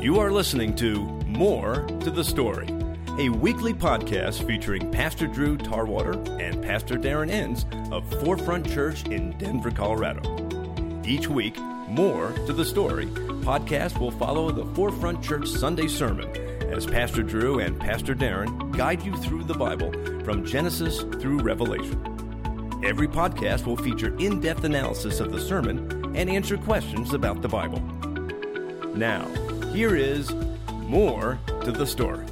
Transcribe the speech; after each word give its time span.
You 0.00 0.20
are 0.20 0.30
listening 0.30 0.76
to 0.76 1.00
More 1.26 1.84
to 2.02 2.10
the 2.12 2.22
Story, 2.22 2.68
a 3.18 3.30
weekly 3.30 3.74
podcast 3.74 4.46
featuring 4.46 4.92
Pastor 4.92 5.26
Drew 5.26 5.56
Tarwater 5.56 6.12
and 6.40 6.62
Pastor 6.62 6.94
Darren 6.94 7.28
Enns 7.30 7.66
of 7.90 8.08
Forefront 8.22 8.70
Church 8.70 9.04
in 9.06 9.36
Denver, 9.38 9.72
Colorado. 9.72 10.22
Each 11.04 11.26
week, 11.26 11.58
More 11.88 12.30
to 12.46 12.52
the 12.52 12.64
Story 12.64 13.06
podcast 13.06 13.98
will 13.98 14.12
follow 14.12 14.52
the 14.52 14.66
Forefront 14.76 15.20
Church 15.20 15.48
Sunday 15.48 15.88
sermon 15.88 16.30
as 16.72 16.86
Pastor 16.86 17.24
Drew 17.24 17.58
and 17.58 17.80
Pastor 17.80 18.14
Darren 18.14 18.76
guide 18.76 19.02
you 19.02 19.16
through 19.16 19.42
the 19.44 19.54
Bible 19.54 19.90
from 20.22 20.46
Genesis 20.46 21.02
through 21.20 21.40
Revelation. 21.40 22.80
Every 22.84 23.08
podcast 23.08 23.66
will 23.66 23.76
feature 23.76 24.16
in 24.18 24.38
depth 24.38 24.62
analysis 24.62 25.18
of 25.18 25.32
the 25.32 25.40
sermon 25.40 26.14
and 26.14 26.30
answer 26.30 26.56
questions 26.56 27.14
about 27.14 27.42
the 27.42 27.48
Bible. 27.48 27.80
Now, 28.94 29.26
here 29.72 29.94
is 29.94 30.32
more 30.86 31.38
to 31.64 31.72
the 31.72 31.86
story. 31.86 32.24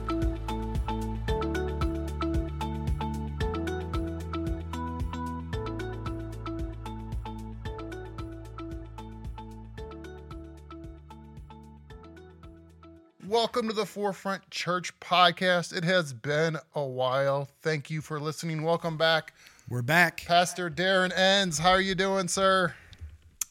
Welcome 13.26 13.68
to 13.68 13.74
the 13.74 13.86
Forefront 13.86 14.50
Church 14.50 14.98
podcast. 15.00 15.76
It 15.76 15.84
has 15.84 16.12
been 16.12 16.58
a 16.74 16.84
while. 16.84 17.48
Thank 17.60 17.90
you 17.90 18.00
for 18.00 18.20
listening. 18.20 18.62
Welcome 18.62 18.96
back, 18.96 19.32
We're 19.68 19.82
back. 19.82 20.24
Pastor 20.26 20.70
Darren 20.70 21.16
Enns, 21.16 21.58
How 21.58 21.70
are 21.70 21.80
you 21.80 21.94
doing, 21.94 22.28
sir? 22.28 22.74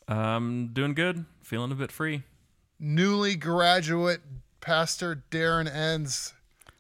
Um, 0.08 0.70
doing 0.72 0.94
good. 0.94 1.26
Feeling 1.42 1.72
a 1.72 1.76
bit 1.76 1.92
free. 1.92 2.24
Newly 2.80 3.36
graduate 3.36 4.22
Pastor 4.62 5.24
Darren 5.32 5.74
Enns. 5.74 6.34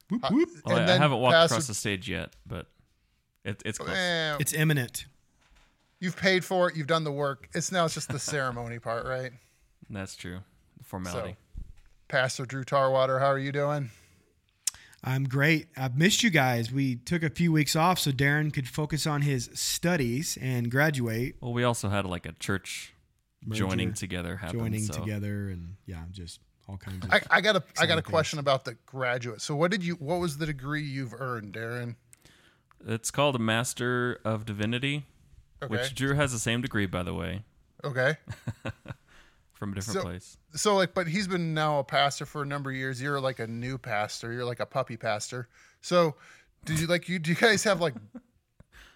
Whoop, 0.10 0.24
Uh, 0.24 0.30
whoop. 0.30 0.50
Well, 0.66 0.78
I, 0.78 0.84
I 0.84 0.86
then 0.86 1.02
haven't 1.02 1.20
walked 1.20 1.34
Pastor- 1.34 1.56
across 1.56 1.68
the 1.68 1.74
stage 1.74 2.10
yet, 2.10 2.34
but 2.46 2.68
it, 3.44 3.62
it's 3.66 3.78
close. 3.78 3.96
Eh, 3.96 4.38
It's 4.40 4.54
imminent. 4.54 5.06
you've 6.00 6.18
paid 6.18 6.44
for 6.46 6.70
it. 6.70 6.76
You've 6.76 6.88
done 6.88 7.04
the 7.04 7.12
work. 7.12 7.50
It's 7.54 7.72
now 7.72 7.86
it's 7.86 7.94
just 7.94 8.10
the 8.10 8.20
ceremony 8.20 8.80
part, 8.80 9.06
right? 9.06 9.32
That's 9.90 10.16
true. 10.16 10.40
The 10.78 10.84
formality. 10.84 11.36
Pastor 12.08 12.46
Drew 12.46 12.64
Tarwater, 12.64 13.20
how 13.20 13.28
are 13.28 13.40
you 13.40 13.52
doing? 13.52 13.90
I'm 15.04 15.26
great. 15.26 15.68
I've 15.78 15.96
missed 15.98 16.24
you 16.24 16.32
guys. 16.32 16.72
We 16.72 16.96
took 16.96 17.22
a 17.22 17.30
few 17.30 17.52
weeks 17.52 17.76
off 17.76 18.00
so 18.00 18.12
Darren 18.12 18.52
could 18.52 18.68
focus 18.68 19.06
on 19.06 19.22
his 19.22 19.50
studies 19.54 20.36
and 20.42 20.72
graduate, 20.72 21.36
Well, 21.42 21.54
we 21.54 21.64
also 21.64 21.90
had 21.90 22.06
like 22.06 22.26
a 22.26 22.32
church 22.34 22.94
Merger, 23.46 23.60
joining 23.66 23.94
together 23.94 24.36
happen. 24.38 24.60
joining 24.60 24.82
so. 24.84 24.94
together, 25.00 25.50
and 25.50 25.76
yeah, 25.86 26.04
just 26.12 26.40
all 26.68 26.78
kinds 26.78 27.06
of. 27.06 27.12
I, 27.12 27.22
I 27.30 27.42
got 27.42 27.56
a 27.56 27.64
I 27.80 27.86
got 27.86 27.98
a 27.98 28.02
things. 28.02 28.12
question 28.12 28.40
about 28.40 28.66
the 28.66 28.76
graduate. 28.86 29.42
So 29.42 29.56
what 29.56 29.72
did 29.72 29.84
you 29.84 29.96
what 29.96 30.20
was 30.20 30.38
the 30.38 30.46
degree 30.46 30.84
you've 30.84 31.14
earned, 31.18 31.54
Darren? 31.54 31.96
It's 32.88 33.12
called 33.12 33.36
a 33.36 33.40
Master 33.40 34.20
of 34.26 34.46
Divinity, 34.46 35.06
Okay. 35.64 35.72
which 35.72 35.96
Drew 35.96 36.14
has 36.16 36.32
the 36.32 36.40
same 36.40 36.62
degree, 36.62 36.86
by 36.86 37.02
the 37.04 37.14
way, 37.14 37.44
Okay. 37.84 38.18
from 39.54 39.72
a 39.72 39.76
different 39.76 40.00
So- 40.00 40.04
place. 40.04 40.38
So 40.56 40.76
like, 40.76 40.94
but 40.94 41.08
he's 41.08 41.28
been 41.28 41.54
now 41.54 41.80
a 41.80 41.84
pastor 41.84 42.26
for 42.26 42.42
a 42.44 42.46
number 42.46 42.70
of 42.70 42.76
years. 42.76 43.02
You're 43.02 43.20
like 43.20 43.40
a 43.40 43.48
new 43.48 43.78
pastor. 43.78 44.32
You're 44.32 44.46
like 44.46 44.59
a 44.59 44.66
puppy 44.66 44.98
pastor. 44.98 45.50
So, 45.82 46.16
did 46.64 46.80
you 46.80 46.88
like 46.88 47.08
you? 47.09 47.20
Do 47.20 47.30
you 47.30 47.36
guys 47.36 47.64
have 47.66 47.82
like 47.82 47.94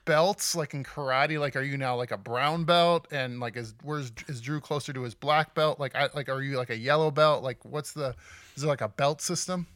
belts 0.09 0.55
like 0.55 0.73
in 0.73 0.83
karate? 0.83 1.39
Like, 1.39 1.55
are 1.55 1.61
you 1.61 1.77
now 1.77 1.95
like 1.95 2.09
a 2.09 2.17
brown 2.17 2.63
belt? 2.63 3.07
And 3.11 3.39
like, 3.39 3.55
is 3.55 3.75
where's 3.83 4.11
is 4.27 4.41
Drew 4.41 4.59
closer 4.59 4.91
to 4.91 5.03
his 5.03 5.13
black 5.13 5.53
belt? 5.53 5.79
Like, 5.79 5.95
I 5.95 6.09
like, 6.15 6.29
are 6.29 6.41
you 6.41 6.57
like 6.57 6.71
a 6.71 6.77
yellow 6.77 7.11
belt? 7.11 7.43
Like, 7.43 7.63
what's 7.63 7.91
the? 7.93 8.15
Is 8.55 8.63
there 8.63 8.69
like 8.69 8.81
a 8.81 8.87
belt 8.89 9.21
system? 9.21 9.67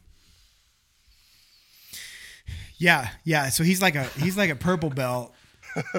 yeah, 2.78 3.10
yeah. 3.22 3.48
So 3.50 3.62
he's 3.62 3.80
like 3.80 3.94
a 3.94 4.04
he's 4.04 4.36
like 4.36 4.50
a 4.50 4.56
purple 4.56 4.90
belt, 4.90 5.32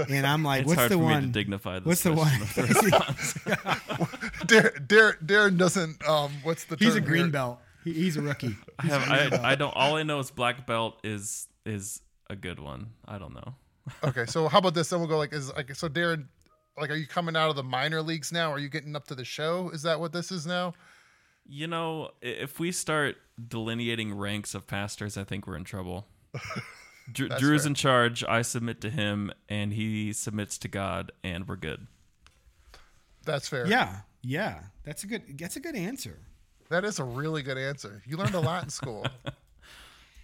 and 0.10 0.28
I'm 0.28 0.44
like, 0.44 0.62
It's 0.62 0.68
what's 0.68 0.80
hard 0.80 0.92
the 0.92 0.96
for 0.96 1.02
me 1.04 1.08
to 1.08 1.14
one? 1.14 1.32
dignify 1.32 1.80
this 1.80 1.86
What's 1.86 2.04
the 2.04 2.14
question. 2.14 2.92
one? 3.56 4.08
Dar- 4.48 4.74
Dar- 4.86 5.18
Darren 5.26 5.58
doesn't. 5.58 6.06
Um, 6.08 6.32
what's 6.44 6.66
the? 6.66 6.76
he's 6.78 6.96
a 6.96 7.02
green 7.02 7.24
here? 7.24 7.32
belt. 7.32 7.60
He, 7.86 7.94
he's 7.94 8.18
a 8.18 8.22
rookie. 8.22 8.56
I 8.80 8.86
have. 8.88 9.34
I, 9.34 9.52
I 9.52 9.56
don't. 9.56 9.74
All 9.76 9.96
I 9.96 10.04
know 10.04 10.20
is 10.20 10.30
black 10.30 10.68
belt 10.68 11.00
is 11.06 11.48
is 11.66 12.02
a 12.30 12.36
good 12.36 12.60
one. 12.60 12.92
I 13.08 13.18
don't 13.18 13.34
know. 13.34 13.56
Okay, 14.04 14.26
so 14.26 14.48
how 14.48 14.58
about 14.60 14.74
this? 14.74 14.90
Then 14.90 15.00
we'll 15.00 15.10
go 15.10 15.18
like 15.18 15.34
is 15.34 15.54
like 15.54 15.74
so 15.76 15.88
Darren. 15.88 16.28
Like, 16.78 16.90
are 16.90 16.96
you 16.96 17.08
coming 17.08 17.36
out 17.36 17.50
of 17.50 17.56
the 17.56 17.64
minor 17.64 18.02
leagues 18.02 18.32
now? 18.32 18.52
Are 18.52 18.60
you 18.60 18.68
getting 18.68 18.96
up 18.96 19.08
to 19.08 19.16
the 19.16 19.24
show? 19.24 19.70
Is 19.70 19.84
that 19.84 20.00
what 20.00 20.12
this 20.12 20.32
is 20.32 20.46
now? 20.46 20.74
You 21.48 21.68
know, 21.68 22.10
if 22.22 22.60
we 22.60 22.72
start 22.72 23.18
delineating 23.48 24.14
ranks 24.14 24.54
of 24.56 24.68
pastors, 24.68 25.16
I 25.18 25.24
think 25.24 25.48
we're 25.48 25.56
in 25.56 25.64
trouble. 25.64 26.08
Drew, 27.12 27.30
That's 27.30 27.40
Drew's 27.40 27.62
fair. 27.62 27.70
in 27.70 27.76
charge. 27.76 28.24
I 28.24 28.42
submit 28.42 28.82
to 28.82 28.90
him, 28.90 29.32
and 29.48 29.72
he 29.72 30.12
submits 30.12 30.58
to 30.60 30.68
God, 30.68 31.12
and 31.24 31.48
we're 31.48 31.56
good. 31.56 31.88
That's 33.26 33.48
fair. 33.48 33.68
Yeah, 33.68 33.98
yeah. 34.22 34.62
That's 34.84 35.04
a 35.04 35.08
good. 35.08 35.38
That's 35.38 35.56
a 35.56 35.60
good 35.60 35.76
answer. 35.76 36.18
That 36.70 36.84
is 36.84 37.00
a 37.00 37.04
really 37.04 37.44
good 37.44 37.58
answer. 37.60 38.02
You 38.06 38.18
learned 38.18 38.34
a 38.34 38.40
lot 38.40 38.64
in 38.64 38.70
school. 38.70 39.06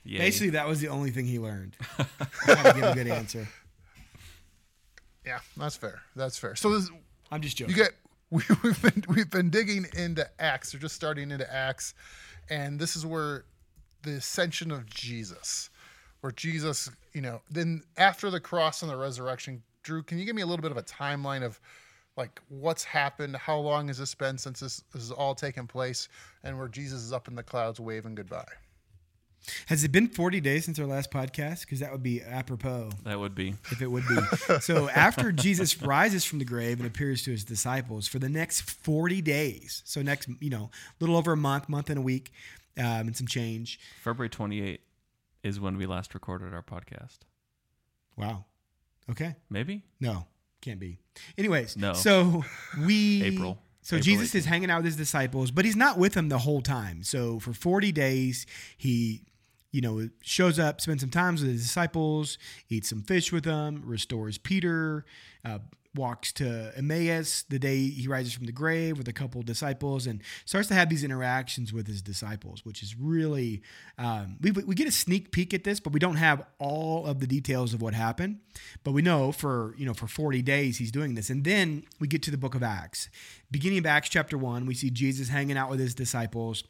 Yay. 0.04 0.18
Basically, 0.18 0.50
that 0.52 0.68
was 0.68 0.80
the 0.82 0.88
only 0.88 1.12
thing 1.12 1.26
he 1.26 1.40
learned. 1.40 1.76
How 2.46 2.64
to 2.64 2.74
give 2.74 2.84
a 2.84 2.94
good 2.96 3.08
answer. 3.08 3.48
yeah, 5.26 5.40
that's 5.56 5.76
fair. 5.76 6.02
That's 6.16 6.38
fair. 6.38 6.56
So 6.56 6.72
this, 6.72 6.90
I'm 7.32 7.42
just 7.42 7.58
joking. 7.58 7.76
you 7.76 7.84
joking. 7.84 7.94
get 7.94 8.02
we, 8.32 8.44
we've 8.64 8.82
been 8.82 9.04
we've 9.10 9.30
been 9.30 9.50
digging 9.50 9.86
into 9.96 10.28
Acts. 10.40 10.74
We're 10.74 10.80
just 10.80 10.96
starting 10.96 11.32
into 11.32 11.52
Acts, 11.54 11.94
and 12.50 12.80
this 12.80 12.96
is 12.96 13.06
where 13.06 13.46
the 14.04 14.14
ascension 14.14 14.72
of 14.72 14.90
Jesus, 14.90 15.70
where 16.22 16.32
Jesus, 16.32 16.90
you 17.14 17.22
know, 17.22 17.42
then 17.52 17.84
after 17.98 18.30
the 18.30 18.40
cross 18.40 18.82
and 18.82 18.92
the 18.92 18.98
resurrection. 18.98 19.62
Drew, 19.84 20.04
can 20.04 20.20
you 20.20 20.26
give 20.26 20.36
me 20.36 20.44
a 20.44 20.46
little 20.46 20.62
bit 20.62 20.70
of 20.70 20.78
a 20.78 20.84
timeline 20.84 21.44
of 21.44 21.60
like 22.16 22.40
what's 22.50 22.84
happened? 22.84 23.36
How 23.36 23.58
long 23.58 23.88
has 23.88 23.98
this 23.98 24.14
been 24.14 24.38
since 24.38 24.60
this, 24.60 24.84
this 24.94 25.02
has 25.02 25.12
all 25.12 25.34
taken 25.34 25.66
place, 25.66 26.08
and 26.44 26.58
where 26.58 26.68
Jesus 26.68 27.02
is 27.02 27.12
up 27.12 27.28
in 27.28 27.36
the 27.36 27.42
clouds 27.42 27.80
waving 27.80 28.14
goodbye? 28.14 28.46
Has 29.68 29.84
it 29.84 29.92
been 29.92 30.08
40 30.08 30.40
days 30.40 30.66
since 30.66 30.78
our 30.80 30.86
last 30.86 31.12
podcast? 31.12 31.62
Because 31.62 31.80
that 31.80 31.92
would 31.92 32.04
be 32.04 32.22
apropos 32.22 32.92
that 33.04 33.20
would 33.20 33.34
be. 33.36 33.56
if 33.72 33.82
it 33.82 33.88
would 33.88 34.04
be. 34.08 34.60
so 34.60 34.90
after 34.90 35.32
Jesus 35.32 35.82
rises 35.82 36.24
from 36.24 36.40
the 36.40 36.46
grave 36.46 36.80
and 36.80 36.88
appears 36.88 37.24
to 37.24 37.32
his 37.32 37.44
disciples 37.44 38.08
for 38.08 38.20
the 38.20 38.30
next 38.30 38.62
40 38.62 39.22
days, 39.22 39.82
so 39.86 40.02
next, 40.02 40.30
you 40.40 40.50
know, 40.50 40.70
little 41.00 41.16
over 41.18 41.32
a 41.34 41.38
month, 41.38 41.68
month 41.70 41.90
and 41.90 41.98
a 41.98 42.02
week, 42.02 42.32
um, 42.78 42.86
and 42.86 43.18
some 43.18 43.28
change. 43.28 43.80
February 44.04 44.30
28 44.30 44.82
is 45.44 45.60
when 45.60 45.78
we 45.78 45.86
last 45.88 46.14
recorded 46.14 46.54
our 46.54 46.64
podcast. 46.64 47.20
Wow. 48.16 48.46
Okay. 49.10 49.36
Maybe 49.50 49.84
No, 50.00 50.28
can't 50.62 50.80
be. 50.80 51.00
Anyways, 51.38 51.76
No. 51.76 51.94
So 51.94 52.46
we 52.86 53.24
April. 53.24 53.58
So 53.82 53.96
April 53.96 54.04
Jesus 54.04 54.30
18th. 54.32 54.36
is 54.36 54.46
hanging 54.46 54.70
out 54.70 54.78
with 54.78 54.86
his 54.86 54.96
disciples, 54.96 55.50
but 55.50 55.66
he's 55.66 55.76
not 55.76 55.98
with 55.98 56.14
them 56.14 56.30
the 56.30 56.38
whole 56.38 56.62
time. 56.62 57.02
So 57.04 57.40
for 57.40 57.52
40 57.54 57.92
days, 57.92 58.46
he 58.78 59.24
you 59.72 59.82
know, 59.82 60.10
shows 60.22 60.60
up, 60.60 60.82
spends 60.82 61.02
some 61.02 61.10
time 61.10 61.36
with 61.36 61.44
his 61.44 61.64
disciples, 61.64 62.38
eats 62.70 62.90
some 62.90 63.02
fish 63.02 63.32
with 63.32 63.46
them, 63.46 63.82
restores 63.86 64.38
Peter, 64.38 65.06
uh, 65.46 65.60
walks 65.94 66.32
to 66.32 66.72
Emmaus 66.78 67.44
the 67.44 67.60
day 67.60 67.90
he 67.90 68.08
rises 68.08 68.34
from 68.34 68.46
the 68.46 68.52
grave 68.52 68.98
with 68.98 69.08
a 69.08 69.14
couple 69.14 69.42
disciples, 69.42 70.08
and 70.08 70.22
starts 70.46 70.68
to 70.70 70.74
have 70.74 70.90
these 70.90 71.04
interactions 71.04 71.74
with 71.74 71.88
his 71.88 72.02
disciples, 72.02 72.66
which 72.66 72.82
is 72.82 72.96
really, 72.98 73.62
um, 73.98 74.38
we, 74.42 74.52
we 74.52 74.76
get 74.76 74.88
a 74.88 74.92
sneak 74.92 75.32
peek 75.32 75.54
at 75.54 75.64
this, 75.64 75.80
but 75.80 75.94
we 75.94 76.00
don't 76.00 76.16
have 76.16 76.46
all 76.60 77.06
of 77.06 77.20
the 77.20 77.28
details 77.28 77.74
of 77.74 77.82
what 77.82 77.94
happened. 77.94 78.40
But 78.84 78.92
we 78.92 79.02
know 79.02 79.32
for, 79.32 79.76
you 79.78 79.86
know, 79.86 79.94
for 79.94 80.08
40 80.08 80.42
days 80.42 80.78
he's 80.78 80.92
doing 80.92 81.16
this. 81.16 81.30
And 81.30 81.44
then 81.44 81.84
we 82.00 82.08
get 82.08 82.24
to 82.24 82.32
the 82.32 82.38
book 82.38 82.56
of 82.56 82.64
Acts. 82.64 83.10
Beginning 83.50 83.80
of 83.80 83.86
Acts 83.86 84.10
chapter 84.10 84.38
1, 84.38 84.66
we 84.66 84.74
see 84.74 84.90
Jesus 84.90 85.30
hanging 85.30 85.58
out 85.58 85.70
with 85.70 85.80
his 85.80 85.96
disciples 85.96 86.64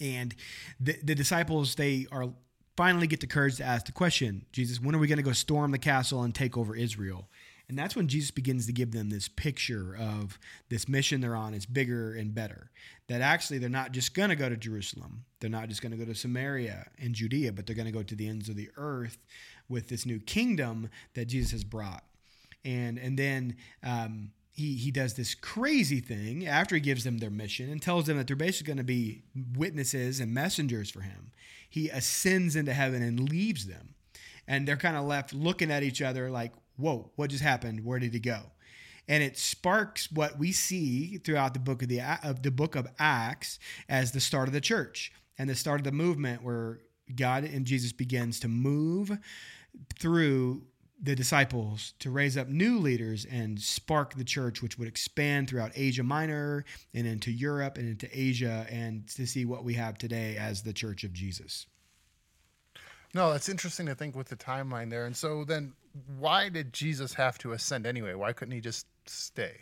and 0.00 0.34
the, 0.78 0.96
the 1.02 1.14
disciples 1.14 1.74
they 1.74 2.06
are 2.10 2.28
finally 2.76 3.06
get 3.06 3.20
the 3.20 3.26
courage 3.26 3.56
to 3.56 3.64
ask 3.64 3.86
the 3.86 3.92
question 3.92 4.44
jesus 4.52 4.80
when 4.80 4.94
are 4.94 4.98
we 4.98 5.06
going 5.06 5.18
to 5.18 5.22
go 5.22 5.32
storm 5.32 5.70
the 5.70 5.78
castle 5.78 6.22
and 6.22 6.34
take 6.34 6.56
over 6.56 6.74
israel? 6.74 7.28
And 7.68 7.78
that's 7.78 7.94
when 7.94 8.08
jesus 8.08 8.32
begins 8.32 8.66
to 8.66 8.72
give 8.72 8.90
them 8.90 9.10
this 9.10 9.28
picture 9.28 9.96
of 9.96 10.38
this 10.70 10.88
mission 10.88 11.20
they're 11.20 11.36
on 11.36 11.54
is 11.54 11.66
bigger 11.66 12.14
and 12.14 12.34
better. 12.34 12.70
That 13.06 13.20
actually 13.20 13.58
they're 13.58 13.68
not 13.68 13.92
just 13.92 14.12
going 14.12 14.30
to 14.30 14.36
go 14.36 14.48
to 14.48 14.56
jerusalem. 14.56 15.24
They're 15.38 15.50
not 15.50 15.68
just 15.68 15.80
going 15.80 15.92
to 15.92 15.98
go 15.98 16.04
to 16.04 16.14
samaria 16.14 16.88
and 16.98 17.14
judea 17.14 17.52
but 17.52 17.66
they're 17.66 17.76
going 17.76 17.86
to 17.86 17.92
go 17.92 18.02
to 18.02 18.16
the 18.16 18.28
ends 18.28 18.48
of 18.48 18.56
the 18.56 18.70
earth 18.76 19.24
with 19.68 19.88
this 19.88 20.04
new 20.04 20.18
kingdom 20.18 20.90
that 21.14 21.26
jesus 21.26 21.52
has 21.52 21.64
brought. 21.64 22.02
And 22.64 22.98
and 22.98 23.16
then 23.16 23.56
um, 23.84 24.32
he 24.60 24.76
he 24.76 24.90
does 24.90 25.14
this 25.14 25.34
crazy 25.34 26.00
thing 26.00 26.46
after 26.46 26.74
he 26.74 26.80
gives 26.80 27.04
them 27.04 27.18
their 27.18 27.30
mission 27.30 27.70
and 27.70 27.82
tells 27.82 28.06
them 28.06 28.16
that 28.16 28.26
they're 28.26 28.36
basically 28.36 28.68
going 28.68 28.78
to 28.78 28.84
be 28.84 29.22
witnesses 29.56 30.20
and 30.20 30.32
messengers 30.32 30.90
for 30.90 31.00
him. 31.00 31.32
He 31.68 31.88
ascends 31.88 32.56
into 32.56 32.72
heaven 32.72 33.02
and 33.02 33.28
leaves 33.28 33.66
them, 33.66 33.94
and 34.46 34.66
they're 34.66 34.76
kind 34.76 34.96
of 34.96 35.04
left 35.04 35.32
looking 35.32 35.70
at 35.70 35.82
each 35.82 36.02
other 36.02 36.30
like, 36.30 36.52
"Whoa, 36.76 37.10
what 37.16 37.30
just 37.30 37.42
happened? 37.42 37.84
Where 37.84 37.98
did 37.98 38.12
he 38.12 38.20
go?" 38.20 38.52
and 39.08 39.24
it 39.24 39.36
sparks 39.36 40.10
what 40.12 40.38
we 40.38 40.52
see 40.52 41.18
throughout 41.18 41.52
the 41.52 41.60
book 41.60 41.82
of 41.82 41.88
the 41.88 42.00
of 42.22 42.42
the 42.42 42.50
book 42.50 42.76
of 42.76 42.86
Acts 42.98 43.58
as 43.88 44.12
the 44.12 44.20
start 44.20 44.46
of 44.46 44.54
the 44.54 44.60
church 44.60 45.12
and 45.36 45.50
the 45.50 45.56
start 45.56 45.80
of 45.80 45.84
the 45.84 45.92
movement 45.92 46.44
where 46.44 46.78
God 47.14 47.44
and 47.44 47.66
Jesus 47.66 47.92
begins 47.92 48.38
to 48.40 48.48
move 48.48 49.18
through 49.98 50.62
the 51.02 51.16
disciples 51.16 51.94
to 51.98 52.10
raise 52.10 52.36
up 52.36 52.48
new 52.48 52.78
leaders 52.78 53.24
and 53.24 53.60
spark 53.60 54.14
the 54.14 54.24
church, 54.24 54.62
which 54.62 54.78
would 54.78 54.88
expand 54.88 55.48
throughout 55.48 55.72
Asia 55.74 56.02
Minor 56.02 56.64
and 56.92 57.06
into 57.06 57.30
Europe 57.30 57.78
and 57.78 57.88
into 57.88 58.08
Asia, 58.12 58.66
and 58.70 59.08
to 59.08 59.26
see 59.26 59.44
what 59.44 59.64
we 59.64 59.74
have 59.74 59.96
today 59.96 60.36
as 60.36 60.62
the 60.62 60.72
Church 60.72 61.04
of 61.04 61.12
Jesus. 61.12 61.66
No, 63.14 63.32
that's 63.32 63.48
interesting 63.48 63.86
to 63.86 63.94
think 63.94 64.14
with 64.14 64.28
the 64.28 64.36
timeline 64.36 64.90
there. 64.90 65.06
And 65.06 65.16
so 65.16 65.44
then, 65.44 65.72
why 66.18 66.48
did 66.48 66.72
Jesus 66.72 67.14
have 67.14 67.38
to 67.38 67.52
ascend 67.52 67.86
anyway? 67.86 68.14
Why 68.14 68.32
couldn't 68.32 68.54
he 68.54 68.60
just 68.60 68.86
stay? 69.06 69.60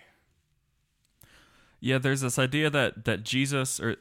Yeah, 1.80 1.98
there's 1.98 2.20
this 2.20 2.38
idea 2.38 2.68
that 2.70 3.04
that 3.04 3.22
Jesus 3.22 3.80
or 3.80 3.96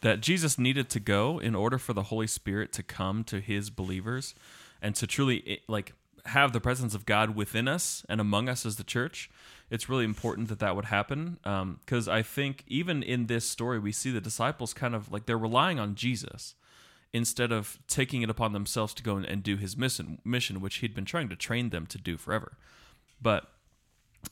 that 0.00 0.20
Jesus 0.20 0.58
needed 0.58 0.88
to 0.90 1.00
go 1.00 1.38
in 1.38 1.54
order 1.54 1.78
for 1.78 1.92
the 1.92 2.04
Holy 2.04 2.26
Spirit 2.26 2.72
to 2.74 2.82
come 2.82 3.24
to 3.24 3.40
his 3.40 3.70
believers 3.70 4.34
and 4.80 4.94
to 4.94 5.06
truly 5.06 5.60
like 5.66 5.94
have 6.28 6.52
the 6.52 6.60
presence 6.60 6.94
of 6.94 7.06
God 7.06 7.34
within 7.34 7.68
us 7.68 8.04
and 8.08 8.20
among 8.20 8.48
us 8.48 8.64
as 8.64 8.76
the 8.76 8.84
church. 8.84 9.30
It's 9.70 9.88
really 9.88 10.04
important 10.04 10.48
that 10.48 10.60
that 10.60 10.76
would 10.76 10.86
happen 10.86 11.38
because 11.42 12.08
um, 12.08 12.14
I 12.14 12.22
think 12.22 12.64
even 12.66 13.02
in 13.02 13.26
this 13.26 13.48
story 13.48 13.78
we 13.78 13.92
see 13.92 14.10
the 14.10 14.20
disciples 14.20 14.72
kind 14.72 14.94
of 14.94 15.12
like 15.12 15.26
they're 15.26 15.38
relying 15.38 15.78
on 15.78 15.94
Jesus 15.94 16.54
instead 17.12 17.52
of 17.52 17.78
taking 17.88 18.22
it 18.22 18.30
upon 18.30 18.52
themselves 18.52 18.94
to 18.94 19.02
go 19.02 19.16
and, 19.16 19.42
do 19.42 19.56
his 19.56 19.76
mission, 19.76 20.20
mission, 20.24 20.60
which 20.60 20.76
he'd 20.76 20.94
been 20.94 21.04
trying 21.04 21.28
to 21.28 21.36
train 21.36 21.70
them 21.70 21.86
to 21.86 21.98
do 21.98 22.16
forever. 22.16 22.52
But 23.20 23.50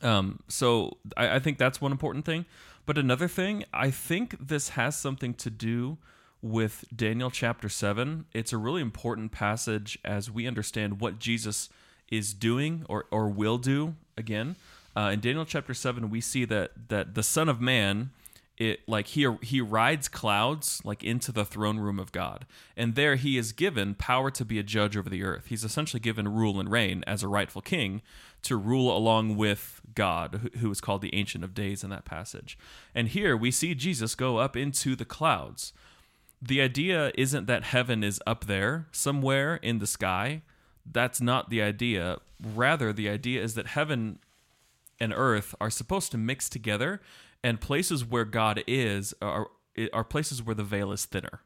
um, 0.01 0.39
so 0.47 0.97
I, 1.15 1.35
I 1.35 1.39
think 1.39 1.57
that's 1.57 1.81
one 1.81 1.91
important 1.91 2.25
thing. 2.25 2.45
But 2.85 2.97
another 2.97 3.27
thing, 3.27 3.65
I 3.73 3.91
think 3.91 4.35
this 4.39 4.69
has 4.69 4.95
something 4.95 5.33
to 5.35 5.49
do 5.49 5.97
with 6.41 6.85
Daniel 6.95 7.31
chapter 7.31 7.67
7. 7.67 8.25
It's 8.33 8.53
a 8.53 8.57
really 8.57 8.81
important 8.81 9.31
passage 9.31 9.97
as 10.05 10.29
we 10.31 10.47
understand 10.47 11.01
what 11.01 11.19
Jesus 11.19 11.69
is 12.09 12.33
doing 12.33 12.85
or, 12.89 13.05
or 13.11 13.27
will 13.29 13.57
do 13.57 13.95
again. 14.17 14.55
Uh, 14.95 15.11
in 15.13 15.19
Daniel 15.19 15.45
chapter 15.45 15.73
7, 15.73 16.09
we 16.09 16.21
see 16.21 16.45
that, 16.45 16.71
that 16.89 17.13
the 17.13 17.23
Son 17.23 17.49
of 17.49 17.61
Man 17.61 18.11
it 18.57 18.79
like 18.87 19.07
he 19.07 19.27
he 19.43 19.61
rides 19.61 20.07
clouds 20.07 20.81
like 20.83 21.03
into 21.03 21.31
the 21.31 21.45
throne 21.45 21.77
room 21.77 21.99
of 21.99 22.11
God, 22.11 22.45
and 22.75 22.95
there 22.95 23.15
he 23.15 23.37
is 23.37 23.51
given 23.51 23.93
power 23.93 24.31
to 24.31 24.43
be 24.43 24.57
a 24.57 24.63
judge 24.63 24.97
over 24.97 25.09
the 25.09 25.23
earth. 25.23 25.45
He's 25.47 25.63
essentially 25.63 25.99
given 25.99 26.27
rule 26.27 26.59
and 26.59 26.69
reign 26.69 27.03
as 27.05 27.21
a 27.21 27.27
rightful 27.27 27.61
king 27.61 28.01
to 28.43 28.55
rule 28.55 28.95
along 28.95 29.37
with 29.37 29.81
God, 29.93 30.51
who 30.59 30.71
is 30.71 30.81
called 30.81 31.01
the 31.01 31.13
Ancient 31.13 31.43
of 31.43 31.53
Days 31.53 31.83
in 31.83 31.89
that 31.91 32.05
passage. 32.05 32.57
And 32.95 33.09
here 33.09 33.37
we 33.37 33.51
see 33.51 33.75
Jesus 33.75 34.15
go 34.15 34.37
up 34.37 34.55
into 34.55 34.95
the 34.95 35.05
clouds. 35.05 35.73
The 36.41 36.61
idea 36.61 37.11
isn't 37.15 37.47
that 37.47 37.63
heaven 37.63 38.03
is 38.03 38.21
up 38.25 38.45
there 38.45 38.87
somewhere 38.91 39.55
in 39.57 39.79
the 39.79 39.87
sky. 39.87 40.41
That's 40.91 41.21
not 41.21 41.49
the 41.49 41.61
idea. 41.61 42.19
Rather, 42.41 42.93
the 42.93 43.09
idea 43.09 43.41
is 43.43 43.55
that 43.55 43.67
heaven 43.67 44.19
and 44.99 45.13
earth 45.15 45.53
are 45.59 45.69
supposed 45.69 46.11
to 46.11 46.17
mix 46.17 46.49
together 46.49 47.01
and 47.43 47.61
places 47.61 48.03
where 48.05 48.25
God 48.25 48.63
is 48.67 49.13
are 49.21 49.47
are 49.93 50.03
places 50.03 50.41
where 50.41 50.55
the 50.55 50.63
veil 50.63 50.91
is 50.91 51.05
thinner 51.05 51.41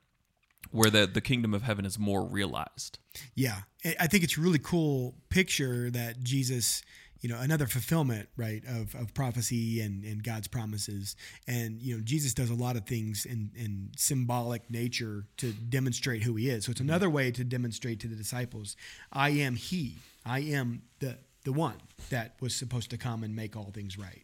where 0.72 0.90
the, 0.90 1.06
the 1.06 1.22
kingdom 1.22 1.54
of 1.54 1.64
heaven 1.64 1.86
is 1.86 2.00
more 2.00 2.24
realized. 2.24 3.00
Yeah. 3.36 3.62
I 4.00 4.08
think 4.08 4.24
it's 4.24 4.38
a 4.38 4.42
really 4.42 4.60
cool 4.60 5.16
picture 5.30 5.90
that 5.92 6.24
Jesus, 6.24 6.82
you 7.22 7.30
know, 7.30 7.40
another 7.40 7.68
fulfillment, 7.68 8.28
right, 8.36 8.64
of, 8.68 8.94
of 8.96 9.14
prophecy 9.14 9.80
and, 9.82 10.04
and 10.04 10.24
God's 10.24 10.48
promises. 10.48 11.16
And, 11.48 11.82
you 11.82 11.96
know, 11.96 12.04
Jesus 12.04 12.34
does 12.34 12.50
a 12.50 12.56
lot 12.56 12.76
of 12.76 12.86
things 12.86 13.26
in, 13.26 13.52
in 13.56 13.92
symbolic 13.96 14.70
nature 14.70 15.26
to 15.38 15.54
demonstrate 15.54 16.24
who 16.24 16.36
he 16.36 16.50
is. 16.50 16.66
So 16.66 16.72
it's 16.72 16.82
another 16.82 17.10
way 17.10 17.32
to 17.32 17.44
demonstrate 17.44 18.00
to 18.02 18.08
the 18.08 18.16
disciples, 18.16 18.76
I 19.14 19.30
am 19.30 19.56
he. 19.56 19.98
I 20.26 20.40
am 20.40 20.84
the 21.00 21.18
the 21.44 21.52
one 21.52 21.78
that 22.10 22.36
was 22.40 22.56
supposed 22.56 22.90
to 22.92 22.98
come 22.98 23.24
and 23.24 23.36
make 23.36 23.56
all 23.56 23.72
things 23.74 23.98
right. 23.98 24.24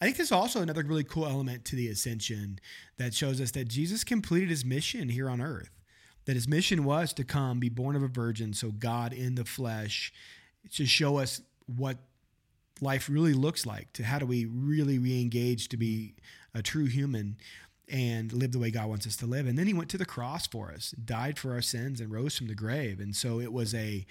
I 0.00 0.04
think 0.04 0.16
there's 0.16 0.32
also 0.32 0.60
another 0.60 0.82
really 0.82 1.04
cool 1.04 1.26
element 1.26 1.64
to 1.66 1.76
the 1.76 1.88
ascension 1.88 2.58
that 2.98 3.14
shows 3.14 3.40
us 3.40 3.52
that 3.52 3.68
Jesus 3.68 4.04
completed 4.04 4.50
his 4.50 4.64
mission 4.64 5.08
here 5.08 5.30
on 5.30 5.40
earth. 5.40 5.70
That 6.24 6.34
his 6.34 6.48
mission 6.48 6.84
was 6.84 7.12
to 7.14 7.24
come, 7.24 7.60
be 7.60 7.68
born 7.68 7.96
of 7.96 8.02
a 8.02 8.08
virgin, 8.08 8.52
so 8.52 8.70
God 8.70 9.12
in 9.12 9.34
the 9.34 9.44
flesh, 9.44 10.12
to 10.74 10.86
show 10.86 11.18
us 11.18 11.40
what 11.66 11.98
life 12.82 13.08
really 13.08 13.32
looks 13.32 13.64
like, 13.64 13.92
to 13.94 14.04
how 14.04 14.18
do 14.18 14.26
we 14.26 14.44
really 14.44 14.98
re 14.98 15.20
engage 15.20 15.68
to 15.68 15.76
be 15.76 16.14
a 16.54 16.62
true 16.62 16.86
human 16.86 17.36
and 17.88 18.32
live 18.32 18.52
the 18.52 18.58
way 18.58 18.70
God 18.70 18.88
wants 18.88 19.06
us 19.06 19.16
to 19.18 19.26
live. 19.26 19.46
And 19.46 19.58
then 19.58 19.66
he 19.66 19.74
went 19.74 19.90
to 19.90 19.98
the 19.98 20.06
cross 20.06 20.46
for 20.46 20.70
us, 20.70 20.92
died 20.92 21.38
for 21.38 21.52
our 21.52 21.60
sins, 21.60 22.00
and 22.00 22.10
rose 22.10 22.36
from 22.36 22.46
the 22.48 22.54
grave. 22.54 23.00
And 23.00 23.14
so 23.14 23.38
it 23.38 23.52
was 23.52 23.74
a, 23.74 24.06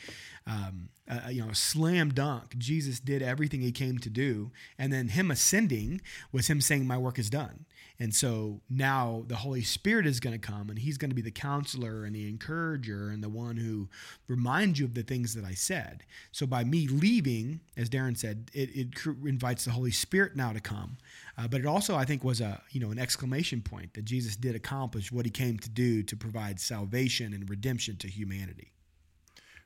um, 0.46 0.90
a, 1.08 1.32
you 1.32 1.44
know, 1.44 1.52
slam 1.54 2.10
dunk. 2.10 2.58
Jesus 2.58 3.00
did 3.00 3.22
everything 3.22 3.62
he 3.62 3.72
came 3.72 3.98
to 4.00 4.10
do, 4.10 4.52
and 4.78 4.94
then 4.94 5.10
him 5.10 5.32
ascending 5.32 6.02
was 6.32 6.48
him 6.48 6.62
saying, 6.62 6.86
"My 6.86 6.98
work 6.98 7.18
is 7.18 7.30
done." 7.30 7.66
And 8.02 8.16
so 8.16 8.62
now 8.68 9.26
the 9.28 9.36
Holy 9.36 9.62
Spirit 9.62 10.08
is 10.08 10.20
going 10.20 10.34
to 10.34 10.40
come 10.40 10.72
and 10.72 10.80
he's 10.80 10.98
going 10.98 11.12
to 11.12 11.16
be 11.16 11.22
the 11.22 11.30
counselor 11.30 12.04
and 12.04 12.16
the 12.16 12.28
encourager 12.28 13.12
and 13.12 13.24
the 13.24 13.30
one 13.30 13.58
who 13.58 13.90
reminds 14.28 14.80
you 14.80 14.86
of 14.86 14.96
the 14.96 15.04
things 15.04 15.36
that 15.36 15.46
I 15.46 15.54
said. 15.54 16.04
So 16.32 16.48
by 16.48 16.64
me 16.64 16.88
leaving, 16.88 17.60
as 17.78 17.92
Darren 17.92 18.18
said, 18.18 18.50
it, 18.56 18.76
it 18.76 18.88
invites 19.24 19.66
the 19.66 19.72
Holy 19.72 19.92
Spirit 19.92 20.36
now 20.36 20.52
to 20.52 20.60
come. 20.60 20.98
Uh, 21.38 21.48
but 21.48 21.62
it 21.62 21.68
also, 21.68 21.96
I 21.96 22.06
think, 22.06 22.24
was 22.24 22.42
a 22.42 22.64
you 22.72 22.80
know 22.80 22.90
an 22.90 22.98
exclamation 22.98 23.62
point 23.62 23.94
that 23.94 24.06
Jesus 24.06 24.36
did 24.36 24.56
accomplish 24.56 25.12
what 25.12 25.26
he 25.26 25.32
came 25.32 25.60
to 25.60 25.70
do 25.70 26.02
to 26.02 26.16
provide 26.16 26.60
salvation 26.60 27.34
and 27.34 27.48
redemption 27.48 27.98
to 27.98 28.08
humanity. 28.08 28.72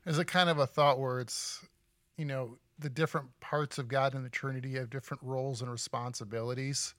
Is 0.05 0.19
it 0.19 0.27
kind 0.27 0.49
of 0.49 0.59
a 0.59 0.67
thought 0.67 0.99
where 0.99 1.21
it's, 1.21 1.65
you 2.17 2.25
know, 2.25 2.57
the 2.79 2.89
different 2.89 3.27
parts 3.39 3.77
of 3.77 3.87
God 3.87 4.13
in 4.13 4.23
the 4.23 4.29
Trinity 4.29 4.73
have 4.73 4.89
different 4.89 5.23
roles 5.23 5.61
and 5.61 5.71
responsibilities? 5.71 6.95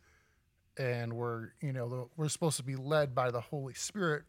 And 0.79 1.13
we're 1.13 1.49
you 1.61 1.73
know 1.73 2.11
we're 2.17 2.29
supposed 2.29 2.57
to 2.59 2.63
be 2.63 2.77
led 2.77 3.15
by 3.15 3.31
the 3.31 3.41
Holy 3.41 3.75
Spirit, 3.75 4.25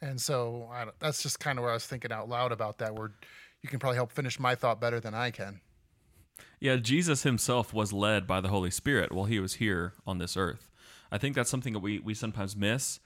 and 0.00 0.20
so 0.20 0.68
that's 0.98 1.22
just 1.22 1.40
kind 1.40 1.58
of 1.58 1.62
where 1.62 1.70
I 1.70 1.74
was 1.74 1.86
thinking 1.86 2.12
out 2.12 2.28
loud 2.28 2.52
about 2.52 2.78
that. 2.78 2.94
Where 2.94 3.12
you 3.62 3.68
can 3.68 3.78
probably 3.78 3.96
help 3.96 4.12
finish 4.12 4.38
my 4.38 4.54
thought 4.54 4.80
better 4.80 5.00
than 5.00 5.14
I 5.14 5.30
can. 5.30 5.60
Yeah, 6.60 6.76
Jesus 6.76 7.22
himself 7.22 7.72
was 7.72 7.92
led 7.92 8.26
by 8.26 8.40
the 8.40 8.48
Holy 8.48 8.70
Spirit 8.70 9.12
while 9.12 9.26
he 9.26 9.38
was 9.38 9.54
here 9.54 9.92
on 10.06 10.18
this 10.18 10.36
earth. 10.36 10.70
I 11.10 11.18
think 11.18 11.34
that's 11.34 11.50
something 11.50 11.72
that 11.72 11.80
we 11.80 11.98
we 11.98 12.14
sometimes 12.14 12.56
miss. 12.56 13.00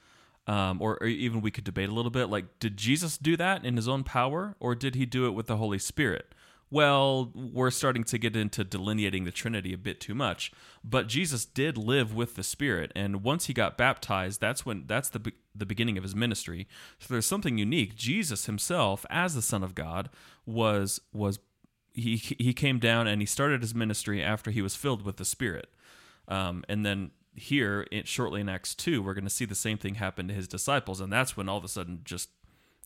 Um, 0.47 0.81
or, 0.81 0.97
or, 0.99 1.05
even 1.05 1.41
we 1.41 1.51
could 1.51 1.63
debate 1.63 1.89
a 1.89 1.93
little 1.93 2.09
bit 2.09 2.25
like 2.25 2.57
did 2.57 2.75
jesus 2.75 3.19
do 3.19 3.37
that 3.37 3.63
in 3.63 3.75
his 3.75 3.87
own 3.87 4.03
power 4.03 4.55
or 4.59 4.73
did 4.73 4.95
he 4.95 5.05
do 5.05 5.27
it 5.27 5.31
with 5.31 5.45
the 5.45 5.57
holy 5.57 5.77
spirit 5.77 6.33
well, 6.71 7.31
we're 7.33 7.71
starting 7.71 8.03
to 8.03 8.17
get 8.17 8.35
into 8.35 8.63
delineating 8.63 9.23
the 9.23 9.31
Trinity 9.31 9.73
a 9.73 9.77
bit 9.77 9.99
too 9.99 10.13
much. 10.13 10.51
But 10.83 11.07
Jesus 11.07 11.45
did 11.45 11.77
live 11.77 12.13
with 12.13 12.35
the 12.35 12.43
Spirit, 12.43 12.91
and 12.95 13.23
once 13.23 13.45
he 13.45 13.53
got 13.53 13.77
baptized, 13.77 14.39
that's 14.39 14.65
when 14.65 14.85
that's 14.85 15.09
the 15.09 15.33
the 15.55 15.65
beginning 15.65 15.97
of 15.97 16.03
his 16.03 16.15
ministry. 16.15 16.67
So 16.99 17.13
there's 17.13 17.25
something 17.25 17.57
unique. 17.57 17.95
Jesus 17.95 18.45
himself, 18.45 19.05
as 19.09 19.35
the 19.35 19.41
Son 19.41 19.63
of 19.63 19.73
God, 19.73 20.09
was 20.45 21.01
was 21.11 21.39
he 21.93 22.17
he 22.17 22.53
came 22.53 22.79
down 22.79 23.07
and 23.07 23.21
he 23.21 23.25
started 23.25 23.61
his 23.61 23.73
ministry 23.73 24.23
after 24.23 24.51
he 24.51 24.61
was 24.61 24.75
filled 24.75 25.01
with 25.03 25.17
the 25.17 25.25
Spirit, 25.25 25.69
um, 26.27 26.63
and 26.69 26.85
then 26.85 27.11
here 27.33 27.87
it, 27.91 28.07
shortly 28.07 28.41
in 28.41 28.49
Acts 28.49 28.75
two, 28.75 29.01
we're 29.01 29.13
going 29.13 29.23
to 29.23 29.29
see 29.29 29.45
the 29.45 29.55
same 29.55 29.77
thing 29.77 29.95
happen 29.95 30.27
to 30.27 30.33
his 30.33 30.47
disciples, 30.47 31.01
and 31.01 31.11
that's 31.11 31.35
when 31.35 31.49
all 31.49 31.57
of 31.57 31.63
a 31.63 31.67
sudden 31.67 32.01
just 32.03 32.29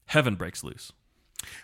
heaven 0.05 0.35
breaks 0.35 0.63
loose. 0.63 0.93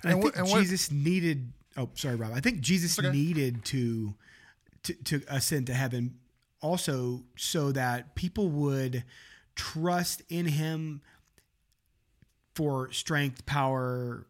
And, 0.04 0.12
and 0.12 0.20
I 0.20 0.22
think 0.24 0.38
and 0.38 0.48
what, 0.50 0.60
Jesus 0.60 0.92
needed 0.92 1.54
oh 1.80 1.90
sorry 1.96 2.16
rob. 2.16 2.32
I 2.34 2.42
think 2.42 2.60
jesus 2.60 3.00
okay. 3.00 3.10
needed 3.10 3.66
to, 3.66 4.14
to 4.84 4.94
to 4.94 5.22
ascend 5.30 5.68
to 5.68 5.74
heaven 5.74 6.16
also 6.62 7.24
so 7.38 7.72
that 7.72 8.16
people 8.16 8.50
would 8.50 9.04
trust 9.56 10.22
in 10.30 10.46
him 10.46 11.02
for 12.54 12.92
strength 12.92 13.46
power 13.46 14.28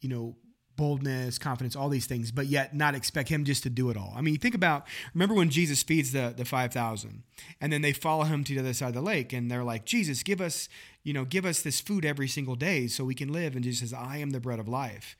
you 0.00 0.08
know 0.08 0.34
boldness 0.74 1.38
confidence 1.38 1.76
all 1.76 1.90
these 1.90 2.06
things 2.06 2.32
but 2.32 2.46
yet 2.46 2.74
not 2.74 2.94
expect 2.94 3.28
him 3.28 3.44
just 3.44 3.62
to 3.62 3.70
do 3.70 3.90
it 3.90 3.96
all. 3.96 4.14
I 4.16 4.22
mean 4.22 4.38
think 4.38 4.54
about 4.54 4.86
remember 5.12 5.34
when 5.34 5.50
jesus 5.50 5.82
feeds 5.82 6.12
the 6.12 6.32
the 6.34 6.46
5000 6.46 7.22
and 7.60 7.72
then 7.72 7.82
they 7.82 7.92
follow 7.92 8.24
him 8.24 8.42
to 8.44 8.54
the 8.54 8.60
other 8.60 8.72
side 8.72 8.88
of 8.88 8.94
the 8.94 9.02
lake 9.02 9.34
and 9.34 9.50
they're 9.50 9.62
like 9.62 9.84
jesus 9.84 10.22
give 10.22 10.40
us 10.40 10.70
you 11.02 11.12
know 11.12 11.26
give 11.26 11.44
us 11.44 11.60
this 11.60 11.80
food 11.80 12.06
every 12.06 12.28
single 12.28 12.56
day 12.56 12.86
so 12.86 13.04
we 13.04 13.14
can 13.14 13.30
live. 13.30 13.54
And 13.54 13.62
jesus 13.62 13.90
says 13.90 13.92
i 13.92 14.16
am 14.16 14.30
the 14.30 14.40
bread 14.40 14.58
of 14.58 14.66
life 14.66 15.16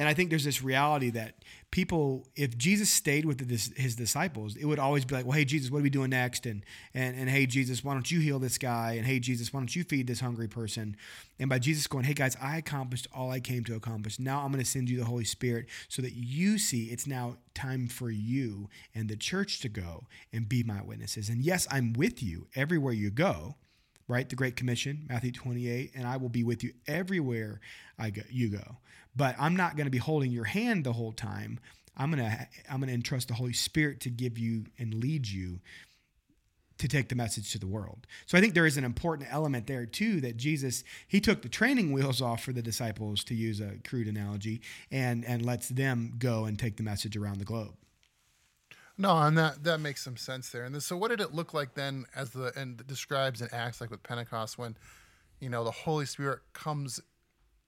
And 0.00 0.08
I 0.08 0.14
think 0.14 0.30
there's 0.30 0.46
this 0.46 0.62
reality 0.62 1.10
that 1.10 1.34
people, 1.70 2.26
if 2.34 2.56
Jesus 2.56 2.88
stayed 2.88 3.26
with 3.26 3.46
his 3.50 3.94
disciples, 3.96 4.56
it 4.56 4.64
would 4.64 4.78
always 4.78 5.04
be 5.04 5.14
like, 5.14 5.26
well, 5.26 5.36
hey, 5.36 5.44
Jesus, 5.44 5.70
what 5.70 5.80
are 5.80 5.82
we 5.82 5.90
doing 5.90 6.08
next? 6.08 6.46
And, 6.46 6.64
and, 6.94 7.14
and 7.18 7.28
hey, 7.28 7.44
Jesus, 7.44 7.84
why 7.84 7.92
don't 7.92 8.10
you 8.10 8.18
heal 8.18 8.38
this 8.38 8.56
guy? 8.56 8.92
And 8.92 9.04
hey, 9.04 9.20
Jesus, 9.20 9.52
why 9.52 9.60
don't 9.60 9.76
you 9.76 9.84
feed 9.84 10.06
this 10.06 10.20
hungry 10.20 10.48
person? 10.48 10.96
And 11.38 11.50
by 11.50 11.58
Jesus 11.58 11.86
going, 11.86 12.06
hey, 12.06 12.14
guys, 12.14 12.34
I 12.40 12.56
accomplished 12.56 13.08
all 13.14 13.30
I 13.30 13.40
came 13.40 13.62
to 13.64 13.74
accomplish. 13.74 14.18
Now 14.18 14.40
I'm 14.40 14.50
going 14.50 14.64
to 14.64 14.70
send 14.70 14.88
you 14.88 14.98
the 14.98 15.04
Holy 15.04 15.26
Spirit 15.26 15.66
so 15.88 16.00
that 16.00 16.14
you 16.14 16.56
see 16.56 16.84
it's 16.84 17.06
now 17.06 17.36
time 17.52 17.86
for 17.86 18.10
you 18.10 18.70
and 18.94 19.06
the 19.06 19.16
church 19.16 19.60
to 19.60 19.68
go 19.68 20.06
and 20.32 20.48
be 20.48 20.62
my 20.62 20.80
witnesses. 20.80 21.28
And 21.28 21.42
yes, 21.42 21.66
I'm 21.70 21.92
with 21.92 22.22
you 22.22 22.46
everywhere 22.56 22.94
you 22.94 23.10
go 23.10 23.56
right? 24.08 24.28
The 24.28 24.34
Great 24.34 24.56
Commission, 24.56 25.06
Matthew 25.08 25.30
28, 25.30 25.92
and 25.94 26.04
I 26.04 26.16
will 26.16 26.28
be 26.28 26.42
with 26.42 26.64
you 26.64 26.72
everywhere 26.88 27.60
I 27.96 28.10
go, 28.10 28.22
you 28.28 28.48
go. 28.48 28.78
But 29.16 29.36
I'm 29.38 29.56
not 29.56 29.76
going 29.76 29.86
to 29.86 29.90
be 29.90 29.98
holding 29.98 30.30
your 30.30 30.44
hand 30.44 30.84
the 30.84 30.92
whole 30.92 31.12
time. 31.12 31.58
I'm 31.96 32.10
going 32.10 32.24
to 32.24 32.48
I'm 32.70 32.78
going 32.78 32.88
to 32.88 32.94
entrust 32.94 33.28
the 33.28 33.34
Holy 33.34 33.52
Spirit 33.52 34.00
to 34.00 34.10
give 34.10 34.38
you 34.38 34.66
and 34.78 34.94
lead 34.94 35.28
you 35.28 35.60
to 36.78 36.88
take 36.88 37.10
the 37.10 37.14
message 37.14 37.52
to 37.52 37.58
the 37.58 37.66
world. 37.66 38.06
So 38.24 38.38
I 38.38 38.40
think 38.40 38.54
there 38.54 38.64
is 38.64 38.78
an 38.78 38.84
important 38.84 39.28
element 39.30 39.66
there 39.66 39.84
too 39.84 40.20
that 40.22 40.38
Jesus 40.38 40.82
he 41.06 41.20
took 41.20 41.42
the 41.42 41.48
training 41.48 41.92
wheels 41.92 42.22
off 42.22 42.42
for 42.42 42.52
the 42.52 42.62
disciples 42.62 43.22
to 43.24 43.34
use 43.34 43.60
a 43.60 43.76
crude 43.86 44.08
analogy 44.08 44.62
and 44.90 45.24
and 45.24 45.44
lets 45.44 45.68
them 45.68 46.14
go 46.18 46.46
and 46.46 46.58
take 46.58 46.76
the 46.76 46.82
message 46.82 47.16
around 47.16 47.38
the 47.38 47.44
globe. 47.44 47.74
No, 49.00 49.16
and 49.16 49.36
that 49.38 49.64
that 49.64 49.80
makes 49.80 50.04
some 50.04 50.18
sense 50.18 50.50
there. 50.50 50.64
And 50.64 50.82
so, 50.82 50.94
what 50.94 51.08
did 51.08 51.22
it 51.22 51.34
look 51.34 51.54
like 51.54 51.74
then, 51.74 52.04
as 52.14 52.30
the 52.30 52.52
and 52.54 52.86
describes 52.86 53.40
and 53.40 53.52
acts 53.52 53.80
like 53.80 53.90
with 53.90 54.02
Pentecost, 54.02 54.58
when 54.58 54.76
you 55.38 55.48
know 55.48 55.64
the 55.64 55.70
Holy 55.70 56.04
Spirit 56.04 56.40
comes 56.52 57.00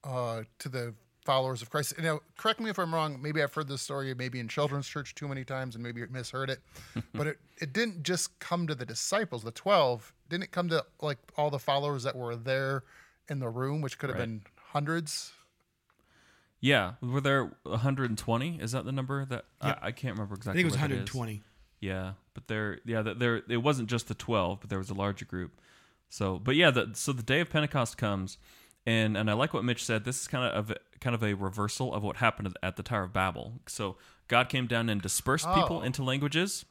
uh, 0.05 0.43
to 0.59 0.69
the 0.69 0.95
followers 1.25 1.63
of 1.63 1.71
Christ? 1.71 1.95
Now, 2.01 2.21
correct 2.37 2.61
me 2.61 2.71
if 2.71 2.79
I'm 2.79 2.95
wrong. 2.95 3.21
Maybe 3.21 3.43
I've 3.43 3.53
heard 3.55 3.69
this 3.69 3.83
story, 3.83 4.15
maybe 4.15 4.41
in 4.41 4.49
children's 4.49 4.87
church 4.87 5.15
too 5.15 5.29
many 5.29 5.45
times, 5.45 5.75
and 5.75 5.83
maybe 5.83 6.05
misheard 6.07 6.51
it. 6.51 6.61
but 7.15 7.27
it 7.27 7.39
it 7.61 7.73
didn't 7.73 8.03
just 8.03 8.39
come 8.39 8.67
to 8.67 8.75
the 8.75 8.87
disciples, 8.87 9.43
the 9.43 9.51
twelve. 9.53 10.13
Didn't 10.29 10.45
it 10.45 10.51
come 10.53 10.69
to 10.69 10.85
like 11.01 11.19
all 11.37 11.51
the 11.51 11.59
followers 11.59 12.03
that 12.05 12.17
were 12.17 12.37
there 12.37 12.85
in 13.29 13.39
the 13.39 13.49
room, 13.49 13.81
which 13.81 13.99
could 13.99 14.11
have 14.11 14.19
Right. 14.19 14.25
been 14.27 14.43
hundreds? 14.73 15.33
Yeah, 16.61 16.93
were 17.01 17.21
there 17.21 17.51
120? 17.65 18.61
Is 18.61 18.71
that 18.73 18.85
the 18.85 18.93
number 18.93 19.25
that 19.25 19.45
Yep. 19.65 19.79
I, 19.83 19.87
I 19.89 19.93
can't 19.93 20.15
remember 20.15 20.37
exactly? 20.37 20.61
I 20.61 20.63
think 20.63 20.73
it 20.73 20.73
was 20.73 20.81
what 20.81 20.91
that 20.91 20.95
is. 20.95 21.15
120. 21.15 21.43
Yeah, 21.81 22.13
but 22.35 22.47
there, 22.47 22.79
yeah, 22.85 23.03
there. 23.03 23.43
It 23.49 23.57
wasn't 23.57 23.91
just 23.91 24.07
the 24.07 24.15
12, 24.15 24.61
but 24.61 24.71
there 24.71 24.79
was 24.79 24.89
a 24.89 24.95
larger 24.95 25.25
group. 25.25 25.61
So, 26.09 26.39
but 26.39 26.55
yeah, 26.55 26.71
the, 26.71 26.91
so 26.95 27.13
the 27.13 27.23
day 27.25 27.41
of 27.41 27.51
Pentecost 27.51 27.99
comes, 27.99 28.39
and 28.87 29.17
and 29.17 29.31
I 29.31 29.35
like 29.35 29.55
what 29.55 29.65
Mitch 29.65 29.85
said. 29.85 30.05
This 30.05 30.21
is 30.23 30.29
kind 30.29 30.45
of 30.53 30.71
a, 30.71 30.77
kind 31.01 31.15
of 31.15 31.23
a 31.23 31.35
reversal 31.35 31.93
of 31.95 32.03
what 32.03 32.17
happened 32.17 32.57
at 32.63 32.77
the 32.77 32.83
Tower 32.83 33.05
of 33.05 33.13
Babel. 33.13 33.61
So 33.67 33.97
God 34.29 34.49
came 34.49 34.67
down 34.67 34.89
and 34.89 35.01
dispersed 35.03 35.47
people 35.55 35.79
Oh. 35.79 35.83
into 35.83 36.03
languages, 36.03 36.65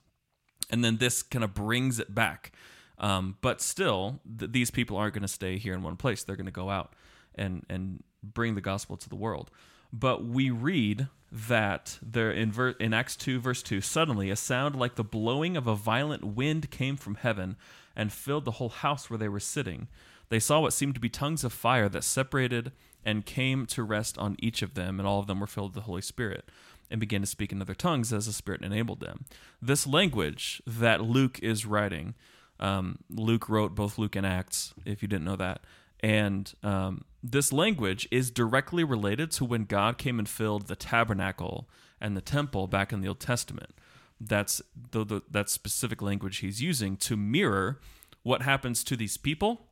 and 0.69 0.83
then 0.83 0.97
this 0.97 1.23
kind 1.23 1.43
of 1.43 1.53
brings 1.53 1.99
it 1.99 2.13
back. 2.15 2.51
Um, 2.97 3.37
but 3.41 3.61
still, 3.61 4.19
th- 4.39 4.51
these 4.51 4.69
people 4.71 4.95
aren't 4.97 5.13
going 5.15 5.21
to 5.23 5.27
stay 5.27 5.57
here 5.57 5.73
in 5.73 5.81
one 5.81 5.95
place. 5.97 6.23
They're 6.23 6.35
going 6.35 6.45
to 6.45 6.51
go 6.51 6.69
out 6.69 6.93
and 7.35 7.65
and 7.69 8.03
bring 8.23 8.55
the 8.55 8.61
gospel 8.61 8.97
to 8.97 9.09
the 9.09 9.15
world. 9.15 9.49
But 9.93 10.23
we 10.23 10.49
read 10.51 11.07
that 11.31 11.97
there 12.01 12.31
in 12.31 12.51
ver- 12.51 12.75
in 12.79 12.93
Acts 12.93 13.15
two 13.15 13.39
verse 13.39 13.63
two, 13.63 13.81
suddenly 13.81 14.29
a 14.29 14.35
sound 14.35 14.75
like 14.75 14.95
the 14.95 15.03
blowing 15.03 15.55
of 15.57 15.65
a 15.67 15.75
violent 15.75 16.23
wind 16.23 16.69
came 16.71 16.95
from 16.97 17.15
heaven 17.15 17.55
and 17.95 18.11
filled 18.13 18.45
the 18.45 18.51
whole 18.51 18.69
house 18.69 19.09
where 19.09 19.17
they 19.17 19.29
were 19.29 19.39
sitting. 19.39 19.87
They 20.31 20.39
saw 20.39 20.61
what 20.61 20.71
seemed 20.71 20.95
to 20.95 21.01
be 21.01 21.09
tongues 21.09 21.43
of 21.43 21.51
fire 21.51 21.89
that 21.89 22.05
separated 22.05 22.71
and 23.03 23.25
came 23.25 23.65
to 23.65 23.83
rest 23.83 24.17
on 24.17 24.37
each 24.39 24.61
of 24.61 24.75
them, 24.75 24.97
and 24.97 25.05
all 25.05 25.19
of 25.19 25.27
them 25.27 25.41
were 25.41 25.45
filled 25.45 25.71
with 25.71 25.83
the 25.83 25.87
Holy 25.87 26.01
Spirit 26.01 26.45
and 26.89 27.01
began 27.01 27.19
to 27.19 27.27
speak 27.27 27.51
in 27.51 27.61
other 27.61 27.73
tongues 27.73 28.13
as 28.13 28.27
the 28.27 28.31
Spirit 28.31 28.61
enabled 28.61 29.01
them. 29.01 29.25
This 29.61 29.85
language 29.85 30.61
that 30.65 31.01
Luke 31.01 31.37
is 31.43 31.65
writing, 31.65 32.15
um, 32.61 32.99
Luke 33.09 33.49
wrote 33.49 33.75
both 33.75 33.97
Luke 33.97 34.15
and 34.15 34.25
Acts, 34.25 34.73
if 34.85 35.01
you 35.01 35.09
didn't 35.09 35.25
know 35.25 35.35
that. 35.35 35.63
And 35.99 36.53
um, 36.63 37.03
this 37.21 37.51
language 37.51 38.07
is 38.09 38.31
directly 38.31 38.85
related 38.85 39.31
to 39.31 39.43
when 39.43 39.65
God 39.65 39.97
came 39.97 40.17
and 40.17 40.29
filled 40.29 40.67
the 40.67 40.77
tabernacle 40.77 41.67
and 41.99 42.15
the 42.15 42.21
temple 42.21 42.67
back 42.67 42.93
in 42.93 43.01
the 43.01 43.09
Old 43.09 43.19
Testament. 43.19 43.71
That's 44.17 44.61
the, 44.91 45.03
the 45.03 45.21
that 45.29 45.49
specific 45.49 46.01
language 46.01 46.37
he's 46.37 46.61
using 46.61 46.95
to 46.97 47.17
mirror 47.17 47.81
what 48.23 48.43
happens 48.43 48.85
to 48.85 48.95
these 48.95 49.17
people 49.17 49.67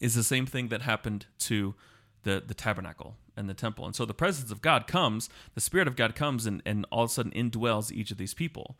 is 0.00 0.14
the 0.14 0.24
same 0.24 0.46
thing 0.46 0.68
that 0.68 0.82
happened 0.82 1.26
to 1.38 1.74
the, 2.22 2.42
the 2.46 2.54
tabernacle 2.54 3.16
and 3.36 3.48
the 3.48 3.54
temple. 3.54 3.86
And 3.86 3.94
so 3.94 4.04
the 4.04 4.14
presence 4.14 4.50
of 4.50 4.62
God 4.62 4.86
comes, 4.86 5.28
the 5.54 5.60
Spirit 5.60 5.88
of 5.88 5.96
God 5.96 6.14
comes 6.14 6.46
and, 6.46 6.62
and 6.66 6.86
all 6.90 7.04
of 7.04 7.10
a 7.10 7.12
sudden 7.12 7.32
indwells 7.32 7.92
each 7.92 8.10
of 8.10 8.18
these 8.18 8.34
people. 8.34 8.76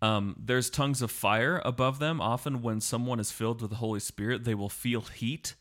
Um, 0.00 0.36
there's 0.38 0.70
tongues 0.70 1.02
of 1.02 1.10
fire 1.10 1.60
above 1.64 1.98
them. 1.98 2.20
Often, 2.20 2.62
when 2.62 2.80
someone 2.80 3.18
is 3.18 3.32
filled 3.32 3.60
with 3.60 3.70
the 3.70 3.76
Holy 3.76 4.00
Spirit, 4.00 4.44
they 4.44 4.54
will 4.54 4.68
feel 4.68 5.00
heat. 5.02 5.54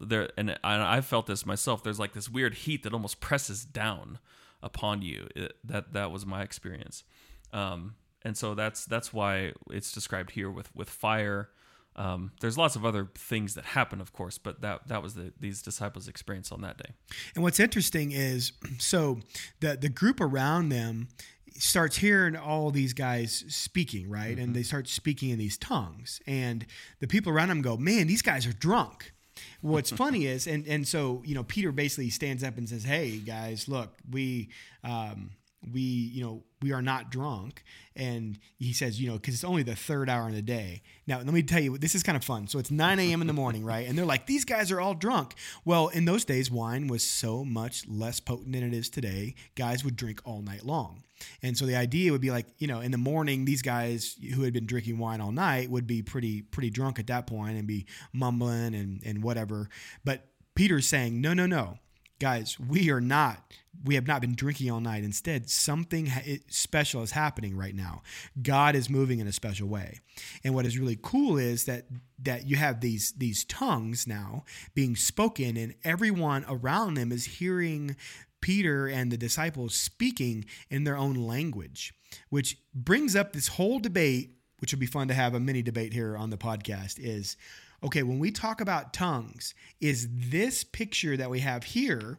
There, 0.00 0.30
and 0.36 0.58
I, 0.64 0.96
I've 0.96 1.06
felt 1.06 1.26
this 1.26 1.46
myself. 1.46 1.82
There's 1.82 2.00
like 2.00 2.12
this 2.12 2.28
weird 2.28 2.54
heat 2.54 2.82
that 2.82 2.92
almost 2.92 3.20
presses 3.20 3.64
down 3.64 4.18
upon 4.62 5.02
you. 5.02 5.28
It, 5.36 5.56
that 5.62 5.92
that 5.92 6.10
was 6.10 6.26
my 6.26 6.42
experience, 6.42 7.04
um, 7.52 7.94
and 8.22 8.36
so 8.36 8.56
that's 8.56 8.84
that's 8.84 9.12
why 9.12 9.52
it's 9.70 9.92
described 9.92 10.32
here 10.32 10.50
with 10.50 10.74
with 10.74 10.90
fire. 10.90 11.50
Um, 11.96 12.32
there's 12.40 12.58
lots 12.58 12.76
of 12.76 12.84
other 12.84 13.08
things 13.14 13.54
that 13.54 13.64
happen, 13.64 14.00
of 14.00 14.12
course, 14.12 14.38
but 14.38 14.60
that 14.62 14.88
that 14.88 15.02
was 15.02 15.14
the, 15.14 15.32
these 15.38 15.62
disciples' 15.62 16.08
experience 16.08 16.50
on 16.50 16.60
that 16.62 16.78
day. 16.78 16.92
And 17.34 17.44
what's 17.44 17.60
interesting 17.60 18.12
is 18.12 18.52
so 18.78 19.20
the 19.60 19.76
the 19.76 19.88
group 19.88 20.20
around 20.20 20.70
them 20.70 21.08
starts 21.56 21.98
hearing 21.98 22.36
all 22.36 22.70
these 22.70 22.92
guys 22.92 23.44
speaking, 23.48 24.10
right? 24.10 24.38
And 24.38 24.54
they 24.54 24.64
start 24.64 24.88
speaking 24.88 25.30
in 25.30 25.38
these 25.38 25.56
tongues. 25.56 26.20
And 26.26 26.66
the 26.98 27.06
people 27.06 27.32
around 27.32 27.48
them 27.48 27.62
go, 27.62 27.76
"Man, 27.76 28.06
these 28.06 28.22
guys 28.22 28.46
are 28.46 28.52
drunk." 28.52 29.12
What's 29.60 29.90
funny 30.04 30.26
is, 30.26 30.46
and 30.46 30.66
and 30.66 30.86
so 30.86 31.22
you 31.24 31.34
know, 31.34 31.44
Peter 31.44 31.72
basically 31.72 32.10
stands 32.10 32.42
up 32.42 32.58
and 32.58 32.68
says, 32.68 32.84
"Hey 32.84 33.18
guys, 33.18 33.68
look, 33.68 33.96
we." 34.10 34.50
Um, 34.82 35.30
we 35.72 35.80
you 35.80 36.22
know 36.22 36.42
we 36.62 36.72
are 36.72 36.82
not 36.82 37.10
drunk. 37.10 37.62
And 37.96 38.38
he 38.58 38.72
says 38.72 39.00
you 39.00 39.08
know 39.08 39.14
because 39.14 39.34
it's 39.34 39.44
only 39.44 39.62
the 39.62 39.76
third 39.76 40.08
hour 40.08 40.28
in 40.28 40.34
the 40.34 40.42
day. 40.42 40.82
Now 41.06 41.18
let 41.18 41.26
me 41.26 41.42
tell 41.42 41.60
you 41.60 41.78
this 41.78 41.94
is 41.94 42.02
kind 42.02 42.16
of 42.16 42.24
fun. 42.24 42.48
So 42.48 42.58
it's 42.58 42.70
9 42.70 42.98
a.m 42.98 43.20
in 43.20 43.26
the 43.26 43.32
morning 43.32 43.64
right? 43.74 43.86
And 43.86 43.96
they're 43.96 44.04
like 44.04 44.26
these 44.26 44.44
guys 44.44 44.70
are 44.70 44.80
all 44.80 44.94
drunk. 44.94 45.34
Well 45.64 45.88
in 45.88 46.04
those 46.04 46.24
days 46.24 46.50
wine 46.50 46.88
was 46.88 47.02
so 47.02 47.44
much 47.44 47.86
less 47.88 48.20
potent 48.20 48.52
than 48.52 48.62
it 48.62 48.74
is 48.74 48.88
today. 48.88 49.34
Guys 49.54 49.84
would 49.84 49.96
drink 49.96 50.20
all 50.24 50.42
night 50.42 50.64
long. 50.64 51.04
And 51.42 51.56
so 51.56 51.64
the 51.64 51.76
idea 51.76 52.12
would 52.12 52.20
be 52.20 52.30
like 52.30 52.46
you 52.58 52.66
know 52.66 52.80
in 52.80 52.90
the 52.90 52.98
morning 52.98 53.44
these 53.44 53.62
guys 53.62 54.16
who 54.34 54.42
had 54.42 54.52
been 54.52 54.66
drinking 54.66 54.98
wine 54.98 55.20
all 55.20 55.32
night 55.32 55.70
would 55.70 55.86
be 55.86 56.02
pretty 56.02 56.42
pretty 56.42 56.70
drunk 56.70 56.98
at 56.98 57.06
that 57.08 57.26
point 57.26 57.56
and 57.56 57.66
be 57.66 57.86
mumbling 58.12 58.74
and 58.74 59.02
and 59.04 59.22
whatever. 59.22 59.68
But 60.04 60.26
peter's 60.54 60.86
saying 60.86 61.20
no 61.20 61.34
no 61.34 61.46
no 61.46 61.78
guys 62.24 62.58
we 62.58 62.90
are 62.90 63.02
not 63.02 63.52
we 63.84 63.96
have 63.96 64.06
not 64.06 64.20
been 64.20 64.34
drinking 64.34 64.70
all 64.70 64.80
night. 64.80 65.04
Instead 65.04 65.50
something 65.50 66.10
special 66.48 67.02
is 67.02 67.10
happening 67.10 67.56
right 67.56 67.74
now. 67.74 68.02
God 68.42 68.74
is 68.74 68.88
moving 68.88 69.18
in 69.18 69.26
a 69.26 69.32
special 69.32 69.68
way. 69.68 70.00
And 70.42 70.54
what 70.54 70.64
is 70.64 70.78
really 70.78 70.98
cool 71.00 71.36
is 71.36 71.64
that 71.64 71.86
that 72.22 72.46
you 72.46 72.56
have 72.56 72.80
these 72.80 73.12
these 73.12 73.44
tongues 73.44 74.06
now 74.06 74.44
being 74.74 74.96
spoken 74.96 75.56
and 75.56 75.74
everyone 75.84 76.44
around 76.48 76.94
them 76.94 77.12
is 77.12 77.24
hearing 77.24 77.96
peter 78.40 78.86
and 78.86 79.10
the 79.10 79.16
disciples 79.16 79.74
speaking 79.74 80.44
in 80.70 80.84
their 80.84 80.96
own 80.96 81.14
language 81.14 81.92
which 82.28 82.58
brings 82.74 83.16
up 83.16 83.32
this 83.32 83.48
whole 83.48 83.80
debate 83.80 84.36
which 84.60 84.72
would 84.72 84.78
be 84.78 84.86
fun 84.86 85.08
to 85.08 85.14
have 85.14 85.34
a 85.34 85.40
mini 85.40 85.62
debate 85.62 85.92
here 85.92 86.16
on 86.16 86.30
the 86.30 86.36
podcast 86.36 86.98
is 86.98 87.36
okay, 87.84 88.02
when 88.02 88.18
we 88.18 88.30
talk 88.30 88.60
about 88.60 88.92
tongues, 88.92 89.54
is 89.80 90.08
this 90.10 90.64
picture 90.64 91.16
that 91.16 91.30
we 91.30 91.40
have 91.40 91.64
here 91.64 92.18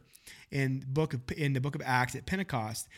in 0.50 0.84
book 0.86 1.12
of 1.14 1.20
in 1.36 1.52
the 1.52 1.60
book 1.60 1.74
of 1.74 1.82
Acts 1.84 2.14
at 2.14 2.26
Pentecost? 2.26 2.88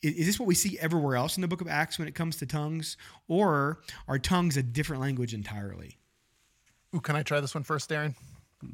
Is 0.00 0.26
this 0.26 0.38
what 0.38 0.46
we 0.46 0.54
see 0.54 0.78
everywhere 0.78 1.16
else 1.16 1.36
in 1.36 1.40
the 1.40 1.48
book 1.48 1.60
of 1.60 1.66
Acts 1.66 1.98
when 1.98 2.06
it 2.06 2.14
comes 2.14 2.36
to 2.36 2.46
tongues, 2.46 2.96
or 3.26 3.80
are 4.06 4.18
tongues 4.18 4.56
a 4.56 4.62
different 4.62 5.02
language 5.02 5.34
entirely? 5.34 5.98
Ooh, 6.94 7.00
can 7.00 7.16
I 7.16 7.22
try 7.24 7.40
this 7.40 7.52
one 7.54 7.64
first, 7.64 7.90
Darren? 7.90 8.14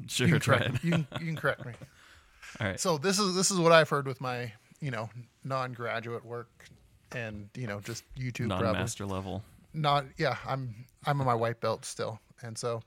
Sure, 0.07 0.27
You 0.27 0.33
can 0.33 0.41
try 0.41 0.57
correct 0.59 0.75
it. 0.75 0.83
me. 0.83 0.89
You 0.89 0.91
can, 0.91 1.07
you 1.19 1.25
can 1.27 1.35
correct 1.35 1.65
me. 1.65 1.73
All 2.61 2.67
right. 2.67 2.79
So 2.79 2.97
this 2.97 3.19
is 3.19 3.35
this 3.35 3.51
is 3.51 3.59
what 3.59 3.71
I've 3.71 3.89
heard 3.89 4.07
with 4.07 4.21
my 4.21 4.51
you 4.81 4.91
know 4.91 5.09
non-graduate 5.43 6.23
work 6.23 6.65
and 7.11 7.49
you 7.55 7.67
know 7.67 7.79
just 7.79 8.03
YouTube. 8.15 8.47
Non-master 8.47 9.05
level. 9.05 9.43
Not 9.73 10.05
yeah, 10.17 10.37
I'm 10.47 10.85
I'm 11.05 11.19
on 11.19 11.25
my 11.27 11.33
white 11.35 11.59
belt 11.59 11.85
still, 11.85 12.19
and 12.41 12.57
so 12.57 12.81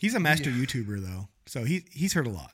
He's 0.00 0.14
a 0.14 0.20
master 0.20 0.50
YouTuber 0.50 1.00
though, 1.00 1.28
so 1.46 1.64
he 1.64 1.84
he's 1.90 2.12
heard 2.12 2.26
a 2.26 2.30
lot. 2.30 2.52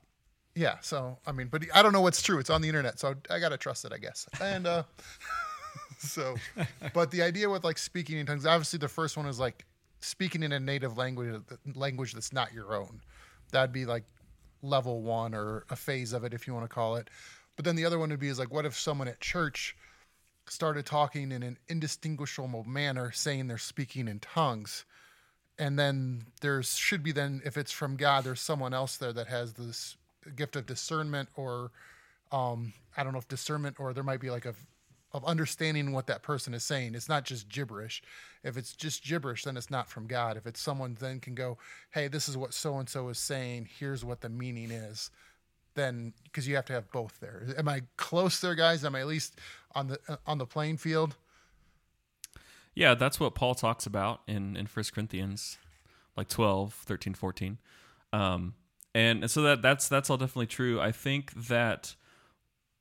yeah. 0.55 0.77
So 0.83 1.19
I 1.27 1.33
mean, 1.33 1.49
but 1.49 1.65
I 1.75 1.83
don't 1.83 1.93
know 1.93 2.03
what's 2.03 2.23
true. 2.23 2.39
It's 2.39 2.51
on 2.51 2.61
the 2.63 2.69
internet, 2.69 2.99
so 3.01 3.15
I 3.31 3.39
gotta 3.39 3.57
trust 3.57 3.85
it, 3.85 3.93
I 3.93 3.99
guess. 3.99 4.29
And 4.41 4.67
uh, 4.67 4.83
so, 5.99 6.37
but 6.95 7.11
the 7.11 7.23
idea 7.23 7.49
with 7.49 7.65
like 7.65 7.79
speaking 7.79 8.19
in 8.19 8.27
tongues, 8.27 8.47
obviously 8.47 8.79
the 8.79 8.89
first 8.89 9.17
one 9.17 9.27
is 9.27 9.41
like 9.41 9.65
speaking 10.01 10.43
in 10.43 10.53
a 10.53 10.61
native 10.61 10.97
language, 10.97 11.43
language 11.75 12.13
that's 12.13 12.33
not 12.33 12.53
your 12.53 12.75
own. 12.75 13.01
That'd 13.53 13.73
be 13.73 13.85
like 13.85 14.05
level 14.63 15.03
one 15.03 15.35
or 15.35 15.65
a 15.71 15.77
phase 15.77 16.13
of 16.13 16.25
it, 16.25 16.35
if 16.35 16.47
you 16.47 16.55
want 16.55 16.65
to 16.65 16.75
call 16.75 16.97
it. 16.97 17.09
But 17.57 17.65
then 17.65 17.77
the 17.77 17.85
other 17.85 17.99
one 17.99 18.11
would 18.11 18.21
be 18.21 18.29
is 18.29 18.39
like, 18.39 18.53
what 18.53 18.65
if 18.65 18.79
someone 18.79 19.09
at 19.09 19.21
church 19.21 19.77
started 20.47 20.87
talking 20.87 21.33
in 21.33 21.43
an 21.43 21.59
indistinguishable 21.69 22.65
manner, 22.65 23.11
saying 23.13 23.47
they're 23.47 23.59
speaking 23.59 24.09
in 24.09 24.21
tongues, 24.21 24.85
and 25.61 25.79
then 25.79 26.25
there 26.41 26.63
should 26.63 27.03
be 27.03 27.13
then 27.13 27.43
if 27.45 27.57
it's 27.59 27.71
from 27.71 27.97
God, 27.97 28.25
there's 28.25 28.41
someone 28.41 28.73
else 28.73 28.97
there 28.97 29.13
that 29.13 29.27
has 29.27 29.53
this 29.53 29.97
gift 30.35 30.57
of 30.57 30.65
discernment 30.67 31.29
or 31.37 31.71
um, 32.33 32.73
I 32.97 33.05
don't 33.05 33.13
know 33.13 33.19
if 33.19 33.29
discernment 33.29 33.77
or 33.79 33.93
there 33.93 34.03
might 34.03 34.21
be 34.21 34.31
like 34.31 34.47
a 34.47 34.55
of 35.13 35.25
understanding 35.25 35.93
what 35.93 36.07
that 36.07 36.23
person 36.23 36.55
is 36.55 36.63
saying. 36.63 36.95
It's 36.95 37.09
not 37.09 37.25
just 37.25 37.49
gibberish. 37.49 38.01
If 38.45 38.57
it's 38.57 38.73
just 38.73 39.05
gibberish, 39.05 39.43
then 39.43 39.57
it's 39.57 39.71
not 39.71 39.89
from 39.91 40.07
God. 40.07 40.37
If 40.37 40.47
it's 40.47 40.61
someone 40.61 40.97
then 40.99 41.21
can 41.21 41.35
go, 41.35 41.59
hey, 41.91 42.07
this 42.09 42.29
is 42.29 42.37
what 42.37 42.55
so 42.55 42.79
and 42.79 42.89
so 42.89 43.09
is 43.09 43.19
saying. 43.19 43.69
Here's 43.79 44.05
what 44.05 44.21
the 44.21 44.29
meaning 44.29 44.71
is. 44.71 45.11
Then 45.75 46.15
because 46.25 46.49
you 46.49 46.55
have 46.57 46.65
to 46.67 46.73
have 46.73 46.91
both 46.91 47.21
there. 47.21 47.43
Am 47.59 47.69
I 47.69 47.83
close 47.99 48.41
there, 48.41 48.55
guys? 48.55 48.83
Am 48.85 48.95
I 48.95 49.01
at 49.01 49.07
least 49.09 49.39
on 49.75 49.89
the 49.89 50.19
on 50.27 50.39
the 50.39 50.47
playing 50.47 50.79
field? 50.79 51.17
Yeah, 52.75 52.95
that's 52.95 53.19
what 53.21 53.35
Paul 53.35 53.55
talks 53.55 53.87
about 53.87 54.21
in 54.27 54.57
in 54.57 54.67
1 54.67 54.85
Corinthians 54.95 55.59
like 56.17 56.29
12, 56.29 56.75
13, 56.75 57.15
14. 57.15 57.59
Um 58.13 58.55
and 58.95 59.31
so 59.31 59.43
that 59.43 59.63
that's 59.63 59.89
that's 59.89 60.11
all 60.11 60.17
definitely 60.17 60.47
true. 60.47 60.81
I 60.81 60.93
think 60.93 61.33
that 61.49 61.95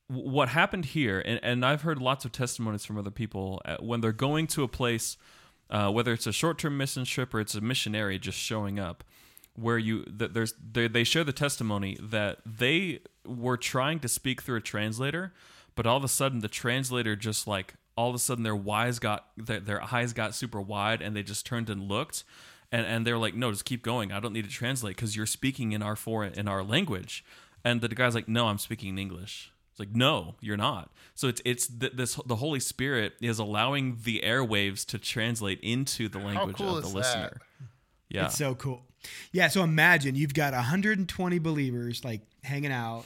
what 0.08 0.50
happened 0.50 0.86
here, 0.86 1.22
and, 1.24 1.40
and 1.44 1.64
I've 1.64 1.84
heard 1.84 2.02
lots 2.02 2.26
of 2.26 2.32
testimonies 2.32 2.84
from 2.84 2.98
other 2.98 3.12
people 3.12 3.62
uh, 3.64 3.78
when 3.80 4.02
they're 4.02 4.12
going 4.12 4.48
to 4.48 4.64
a 4.64 4.68
place, 4.68 5.18
uh, 5.70 5.92
whether 5.92 6.12
it's 6.14 6.26
a 6.26 6.34
short-term 6.34 6.78
mission 6.78 7.06
trip 7.06 7.32
or 7.32 7.40
it's 7.40 7.54
a 7.54 7.62
missionary 7.62 8.18
just 8.18 8.40
showing 8.40 8.80
up, 8.80 9.04
where 9.54 9.78
you 9.78 10.04
that 10.08 10.34
there's 10.34 10.54
they, 10.72 10.88
they 10.88 11.04
share 11.04 11.24
the 11.24 11.32
testimony 11.34 11.96
that 12.02 12.40
they 12.46 13.02
were 13.24 13.58
trying 13.58 14.00
to 14.00 14.08
speak 14.08 14.42
through 14.42 14.58
a 14.58 14.62
translator, 14.62 15.32
but 15.76 15.86
all 15.86 15.98
of 15.98 16.04
a 16.04 16.08
sudden 16.08 16.40
the 16.40 16.48
translator 16.48 17.16
just 17.16 17.46
like 17.46 17.76
all 18.00 18.08
of 18.08 18.16
a 18.16 18.20
sudden 18.20 18.46
their 18.46 18.56
wise 18.56 18.98
got 18.98 19.26
their, 19.36 19.60
their 19.60 19.94
eyes 19.94 20.14
got 20.14 20.34
super 20.34 20.62
wide 20.62 21.02
and 21.02 21.14
they 21.18 21.22
just 21.22 21.46
turned 21.46 21.70
and 21.70 21.82
looked. 21.90 22.24
And 22.72 22.86
and 22.86 23.06
they're 23.06 23.18
like 23.18 23.36
no 23.36 23.52
just 23.52 23.66
keep 23.66 23.84
going. 23.84 24.14
I 24.14 24.22
don't 24.22 24.32
need 24.32 24.46
to 24.46 24.50
translate 24.50 24.96
because 24.96 25.18
you're 25.18 25.26
speaking 25.26 25.74
in 25.74 25.82
our 25.82 25.98
foreign 25.98 26.32
in 26.34 26.48
our 26.48 26.64
language. 26.64 27.26
And 27.66 27.82
the 27.82 27.90
guy's 27.90 28.16
like 28.16 28.30
no 28.30 28.48
i'm 28.48 28.58
speaking 28.58 28.90
in 28.90 29.00
english. 29.00 29.52
It's 29.72 29.80
like 29.82 29.94
no 29.94 30.36
you're 30.40 30.56
not. 30.56 30.92
So 31.14 31.28
it's 31.28 31.42
it's 31.44 31.68
th- 31.68 31.92
this 31.94 32.16
the 32.26 32.38
holy 32.38 32.62
spirit 32.62 33.16
is 33.20 33.38
allowing 33.38 33.98
the 34.06 34.22
airwaves 34.24 34.86
to 34.86 34.98
translate 34.98 35.60
into 35.62 36.08
the 36.08 36.20
language 36.20 36.56
cool 36.56 36.78
of 36.78 36.84
the 36.84 36.88
is 36.88 36.96
listener. 36.96 37.42
yeah. 38.08 38.28
It's 38.28 38.38
so 38.38 38.56
cool. 38.56 38.82
Yeah. 39.34 39.50
So 39.50 39.62
imagine 39.64 40.16
you've 40.16 40.34
got 40.34 40.54
120 40.54 41.40
believers 41.40 42.06
like 42.06 42.22
hanging 42.44 42.72
out, 42.72 43.04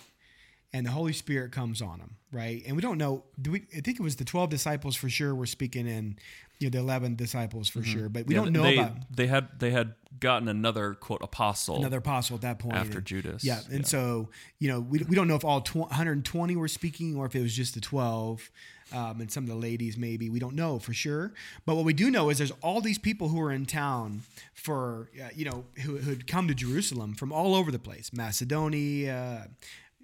and 0.73 0.85
the 0.85 0.91
Holy 0.91 1.13
Spirit 1.13 1.51
comes 1.51 1.81
on 1.81 1.99
them, 1.99 2.15
right? 2.31 2.63
And 2.65 2.75
we 2.75 2.81
don't 2.81 2.97
know. 2.97 3.23
Do 3.41 3.51
we? 3.51 3.65
I 3.75 3.81
think 3.81 3.99
it 3.99 4.03
was 4.03 4.15
the 4.15 4.25
12 4.25 4.49
disciples 4.49 4.95
for 4.95 5.07
sure. 5.09 5.35
Were 5.35 5.45
speaking 5.45 5.87
in, 5.87 6.17
you 6.59 6.67
know, 6.67 6.71
the 6.71 6.79
11 6.79 7.15
disciples 7.15 7.69
for 7.69 7.83
sure, 7.83 8.09
but 8.09 8.25
we 8.25 8.33
Mm-hmm. 8.35 8.45
Yeah, 8.45 8.51
don't 8.51 8.53
know 8.53 8.63
they, 8.63 8.77
about 8.77 9.15
they 9.15 9.27
had 9.27 9.47
they 9.59 9.71
had 9.71 9.93
gotten 10.19 10.47
another 10.47 10.93
quote 10.93 11.21
apostle 11.23 11.77
another 11.77 11.97
apostle 11.97 12.35
at 12.35 12.41
that 12.41 12.59
point 12.59 12.75
after 12.75 12.97
And- 12.99 13.05
Judas. 13.07 13.43
Yeah, 13.43 13.59
and 13.69 13.79
Yeah. 13.81 13.85
so 13.85 14.29
you 14.59 14.67
know 14.69 14.79
we, 14.79 14.99
we 15.07 15.15
don't 15.15 15.27
know 15.27 15.35
if 15.35 15.45
all 15.45 15.61
tw- 15.61 15.75
120 15.75 16.55
were 16.55 16.67
speaking 16.67 17.15
or 17.17 17.25
if 17.25 17.35
it 17.35 17.41
was 17.41 17.55
just 17.55 17.73
the 17.75 17.81
12, 17.81 18.49
um, 18.93 19.21
and 19.21 19.31
some 19.31 19.43
of 19.43 19.49
the 19.49 19.55
ladies 19.55 19.97
maybe 19.97 20.29
we 20.29 20.39
don't 20.39 20.55
know 20.55 20.79
for 20.79 20.93
sure. 20.93 21.33
But 21.65 21.75
what 21.75 21.85
we 21.85 21.93
do 21.93 22.09
know 22.11 22.29
is 22.29 22.37
there's 22.37 22.51
all 22.61 22.79
these 22.81 22.99
people 22.99 23.29
who 23.29 23.41
are 23.41 23.51
in 23.51 23.65
town 23.65 24.21
for 24.53 25.09
uh, 25.21 25.29
you 25.35 25.45
know 25.45 25.65
who 25.83 25.97
had 25.97 26.25
come 26.27 26.47
to 26.47 26.53
Jerusalem 26.55 27.13
from 27.15 27.31
all 27.31 27.53
over 27.55 27.71
the 27.71 27.79
place, 27.79 28.11
Macedonia. 28.13 29.49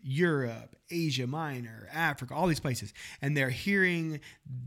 Europe, 0.03 0.75
Asia 0.89 1.27
Minor, 1.27 1.87
Africa, 1.91 2.33
all 2.33 2.47
these 2.47 2.59
places, 2.59 2.93
and 3.21 3.35
they're 3.35 3.49
hearing 3.49 4.19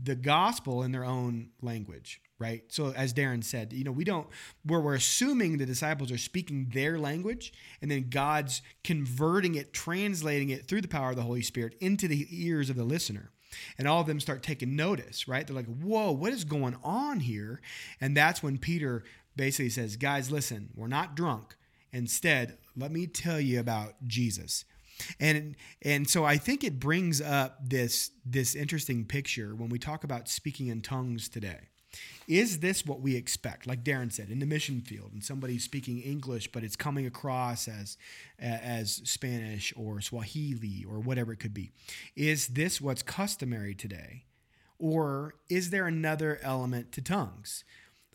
the 0.03 0.15
gospel 0.15 0.83
in 0.83 0.91
their 0.91 1.03
own 1.03 1.49
language, 1.61 2.21
right? 2.39 2.63
So, 2.69 2.93
as 2.95 3.13
Darren 3.13 3.43
said, 3.43 3.73
you 3.73 3.83
know, 3.83 3.91
we 3.91 4.03
don't, 4.03 4.27
where 4.65 4.79
we're 4.79 4.95
assuming 4.95 5.57
the 5.57 5.65
disciples 5.65 6.11
are 6.11 6.17
speaking 6.17 6.69
their 6.73 6.99
language, 6.99 7.53
and 7.81 7.89
then 7.89 8.09
God's 8.09 8.61
converting 8.83 9.55
it, 9.55 9.73
translating 9.73 10.49
it 10.49 10.67
through 10.67 10.81
the 10.81 10.87
power 10.87 11.09
of 11.09 11.15
the 11.15 11.23
Holy 11.23 11.41
Spirit 11.41 11.75
into 11.79 12.07
the 12.07 12.27
ears 12.29 12.69
of 12.69 12.75
the 12.75 12.83
listener. 12.83 13.31
And 13.77 13.87
all 13.87 14.01
of 14.01 14.07
them 14.07 14.19
start 14.19 14.41
taking 14.41 14.75
notice, 14.75 15.27
right? 15.27 15.45
They're 15.45 15.55
like, 15.55 15.67
whoa, 15.67 16.11
what 16.11 16.33
is 16.33 16.43
going 16.43 16.75
on 16.83 17.19
here? 17.19 17.61
And 18.01 18.17
that's 18.17 18.41
when 18.41 18.57
Peter 18.57 19.03
basically 19.35 19.69
says, 19.69 19.95
guys, 19.95 20.31
listen, 20.31 20.69
we're 20.75 20.87
not 20.87 21.15
drunk. 21.15 21.55
Instead, 21.91 22.57
let 22.75 22.91
me 22.91 23.05
tell 23.05 23.39
you 23.39 23.59
about 23.59 23.93
Jesus. 24.07 24.65
And 25.19 25.55
and 25.81 26.09
so 26.09 26.25
I 26.25 26.37
think 26.37 26.63
it 26.63 26.79
brings 26.79 27.21
up 27.21 27.57
this 27.67 28.11
this 28.25 28.55
interesting 28.55 29.05
picture 29.05 29.55
when 29.55 29.69
we 29.69 29.79
talk 29.79 30.03
about 30.03 30.27
speaking 30.27 30.67
in 30.67 30.81
tongues 30.81 31.29
today. 31.29 31.69
Is 32.27 32.59
this 32.59 32.85
what 32.85 33.01
we 33.01 33.15
expect? 33.15 33.67
Like 33.67 33.83
Darren 33.83 34.11
said, 34.11 34.29
in 34.29 34.39
the 34.39 34.45
mission 34.45 34.81
field, 34.81 35.11
and 35.13 35.23
somebody's 35.23 35.63
speaking 35.63 35.99
English, 35.99 36.51
but 36.51 36.63
it's 36.63 36.75
coming 36.75 37.05
across 37.05 37.67
as 37.67 37.97
as 38.39 39.01
Spanish 39.03 39.73
or 39.75 40.01
Swahili 40.01 40.85
or 40.89 40.99
whatever 40.99 41.33
it 41.33 41.39
could 41.39 41.53
be. 41.53 41.71
Is 42.15 42.47
this 42.47 42.81
what's 42.81 43.03
customary 43.03 43.75
today, 43.75 44.23
or 44.79 45.35
is 45.49 45.69
there 45.69 45.85
another 45.85 46.39
element 46.41 46.91
to 46.93 47.01
tongues? 47.01 47.63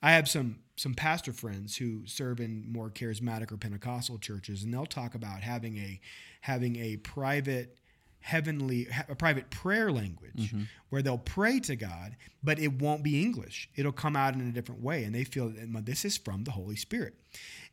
I 0.03 0.13
have 0.13 0.29
some 0.29 0.61
some 0.77 0.95
pastor 0.95 1.33
friends 1.33 1.77
who 1.77 2.07
serve 2.07 2.39
in 2.39 2.65
more 2.71 2.89
charismatic 2.89 3.51
or 3.51 3.57
Pentecostal 3.57 4.19
churches, 4.19 4.63
and 4.63 4.73
they'll 4.73 4.87
talk 4.87 5.15
about 5.15 5.43
having 5.43 5.77
a 5.79 6.01
having 6.43 6.77
a 6.77 6.97
private 6.99 7.77
heavenly 8.21 8.89
a 9.09 9.15
private 9.15 9.51
prayer 9.51 9.91
language 9.91 10.53
mm-hmm. 10.53 10.63
where 10.91 11.03
they'll 11.03 11.19
pray 11.19 11.61
to 11.61 11.77
God, 11.77 12.17
but 12.43 12.59
it 12.59 12.81
won't 12.81 13.03
be 13.03 13.23
English. 13.23 13.69
It'll 13.77 13.93
come 13.93 14.17
out 14.17 14.35
in 14.35 14.41
a 14.41 14.53
different 14.53 14.83
way, 14.83 15.05
and 15.05 15.15
they 15.15 15.25
feel 15.25 15.49
that 15.49 15.87
this 15.87 16.05
is 16.05 16.17
from 16.17 16.45
the 16.45 16.53
Holy 16.53 16.77
Spirit. 16.77 17.15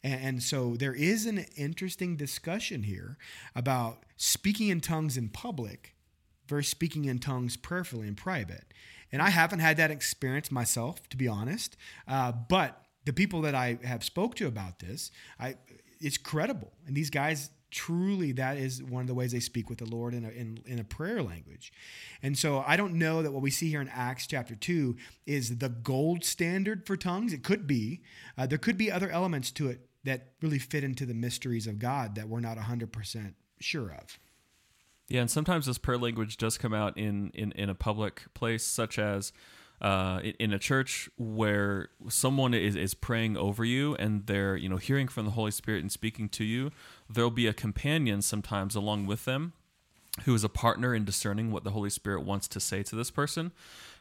And, 0.04 0.22
and 0.22 0.44
so 0.44 0.76
there 0.76 0.94
is 0.94 1.26
an 1.26 1.46
interesting 1.56 2.16
discussion 2.16 2.84
here 2.84 3.18
about 3.56 4.04
speaking 4.18 4.70
in 4.70 4.82
tongues 4.82 5.18
in 5.18 5.30
public 5.30 5.96
versus 6.48 6.70
speaking 6.70 7.06
in 7.06 7.20
tongues 7.20 7.58
prayerfully 7.58 8.08
in 8.08 8.16
private. 8.16 8.66
And 9.16 9.22
I 9.22 9.30
haven't 9.30 9.60
had 9.60 9.78
that 9.78 9.92
experience 9.92 10.52
myself, 10.52 11.08
to 11.08 11.16
be 11.16 11.26
honest. 11.26 11.78
Uh, 12.06 12.34
but 12.34 12.84
the 13.06 13.14
people 13.14 13.44
that 13.44 13.56
I 13.56 13.80
have 13.86 14.04
spoke 14.04 14.36
to 14.36 14.46
about 14.46 14.80
this, 14.80 15.10
I, 15.40 15.56
it's 16.02 16.18
credible. 16.18 16.74
And 16.86 16.98
these 16.98 17.10
guys 17.10 17.50
truly, 17.72 18.34
that 18.34 18.58
is 18.58 18.84
one 18.84 19.00
of 19.00 19.08
the 19.08 19.14
ways 19.14 19.32
they 19.32 19.40
speak 19.40 19.70
with 19.70 19.78
the 19.78 19.86
Lord 19.86 20.14
in 20.14 20.26
a, 20.26 20.30
in, 20.32 20.60
in 20.66 20.80
a 20.80 20.84
prayer 20.84 21.24
language. 21.24 21.72
And 22.22 22.38
so 22.38 22.62
I 22.68 22.76
don't 22.76 22.96
know 22.96 23.22
that 23.22 23.32
what 23.32 23.42
we 23.42 23.52
see 23.52 23.70
here 23.70 23.80
in 23.80 23.88
Acts 23.88 24.28
chapter 24.28 24.54
2 24.54 24.98
is 25.26 25.60
the 25.60 25.70
gold 25.70 26.26
standard 26.26 26.86
for 26.86 26.98
tongues. 26.98 27.32
It 27.32 27.42
could 27.42 27.66
be. 27.66 28.02
Uh, 28.38 28.48
there 28.48 28.58
could 28.58 28.78
be 28.78 28.92
other 28.92 29.10
elements 29.10 29.50
to 29.52 29.70
it 29.70 29.88
that 30.04 30.34
really 30.42 30.60
fit 30.60 30.84
into 30.84 31.06
the 31.06 31.14
mysteries 31.14 31.68
of 31.68 31.80
God 31.80 32.16
that 32.16 32.28
we're 32.28 32.42
not 32.42 32.58
100% 32.58 33.34
sure 33.62 33.94
of. 33.94 34.20
Yeah, 35.08 35.22
and 35.22 35.30
sometimes 35.30 35.68
this 35.68 35.78
prayer 35.78 35.98
language 35.98 36.38
does 36.38 36.58
come 36.58 36.74
out 36.74 36.98
in 36.98 37.32
in, 37.34 37.52
in 37.54 37.70
a 37.70 37.76
public 37.76 38.24
place, 38.34 38.64
such 38.66 38.98
as 38.98 39.32
uh, 39.82 40.22
in, 40.40 40.54
a 40.54 40.60
church 40.60 41.10
where 41.18 41.90
someone 42.08 42.54
is, 42.54 42.76
is 42.76 42.94
praying 42.94 43.36
over 43.36 43.66
you 43.66 43.94
and 43.96 44.26
they're 44.26 44.56
you 44.56 44.70
know 44.70 44.78
hearing 44.78 45.08
from 45.08 45.26
the 45.26 45.32
Holy 45.32 45.52
Spirit 45.52 45.82
and 45.82 45.92
speaking 45.92 46.30
to 46.30 46.44
you. 46.44 46.72
There'll 47.10 47.30
be 47.30 47.48
a 47.48 47.54
companion 47.54 48.22
sometimes 48.22 48.76
along 48.76 49.06
with 49.06 49.26
them 49.26 49.54
who 50.24 50.34
is 50.34 50.44
a 50.44 50.50
partner 50.50 50.96
in 50.96 51.04
discerning 51.04 51.52
what 51.52 51.66
the 51.66 51.72
Holy 51.72 51.90
Spirit 51.90 52.24
wants 52.24 52.48
to 52.48 52.60
say 52.60 52.84
to 52.84 52.96
this 52.96 53.12
person. 53.12 53.52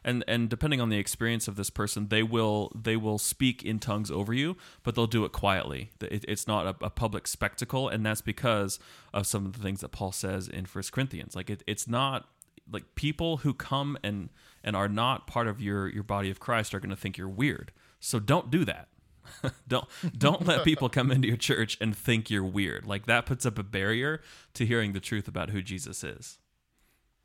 And 0.05 0.23
and 0.29 0.51
depending 0.51 0.81
on 0.81 0.91
the 0.91 0.99
experience 0.99 1.49
of 1.49 1.57
this 1.57 1.71
person, 1.71 2.09
they 2.09 2.23
will 2.23 2.71
they 2.75 2.97
will 2.97 3.19
speak 3.19 3.63
in 3.63 3.79
tongues 3.79 4.11
over 4.11 4.35
you, 4.35 4.57
but 4.83 4.95
they'll 4.95 5.07
do 5.07 5.25
it 5.25 5.33
quietly. 5.33 5.91
It, 6.01 6.25
it's 6.29 6.47
not 6.47 6.67
a, 6.67 6.87
a 6.87 6.91
public 6.91 7.27
spectacle, 7.27 7.89
and 7.89 8.05
that's 8.05 8.21
because 8.21 8.79
of 9.15 9.27
some 9.27 9.47
of 9.47 9.55
the 9.55 9.63
things 9.63 9.81
that 9.81 9.91
Paul 9.91 10.13
says 10.13 10.47
in 10.47 10.67
First 10.67 10.93
Corinthians. 10.93 11.35
Like 11.35 11.49
it, 11.49 11.63
it's 11.67 11.89
not 11.89 12.29
like 12.71 12.95
people 12.95 13.39
who 13.39 13.55
come 13.55 13.97
and 14.03 14.29
and 14.63 14.77
are 14.77 14.89
not 14.89 15.27
part 15.27 15.49
of 15.49 15.61
your 15.61 15.89
your 15.89 16.03
body 16.03 16.31
of 16.31 16.41
Christ 16.41 16.75
are 16.75 16.81
going 16.81 16.91
to 16.91 16.97
think 16.97 17.17
you're 17.17 17.29
weird. 17.29 17.73
So 18.01 18.19
don't 18.19 18.51
do 18.51 18.65
that. 18.67 18.89
don't 19.69 19.89
don't 20.17 20.47
let 20.47 20.65
people 20.65 20.89
come 20.89 21.11
into 21.11 21.29
your 21.29 21.37
church 21.37 21.79
and 21.81 21.97
think 21.97 22.31
you're 22.31 22.45
weird. 22.45 22.87
Like 22.87 23.07
that 23.07 23.27
puts 23.27 23.47
up 23.47 23.59
a 23.59 23.63
barrier 23.63 24.21
to 24.55 24.67
hearing 24.67 24.93
the 24.93 25.01
truth 25.01 25.29
about 25.29 25.51
who 25.51 25.63
Jesus 25.63 26.05
is. 26.05 26.39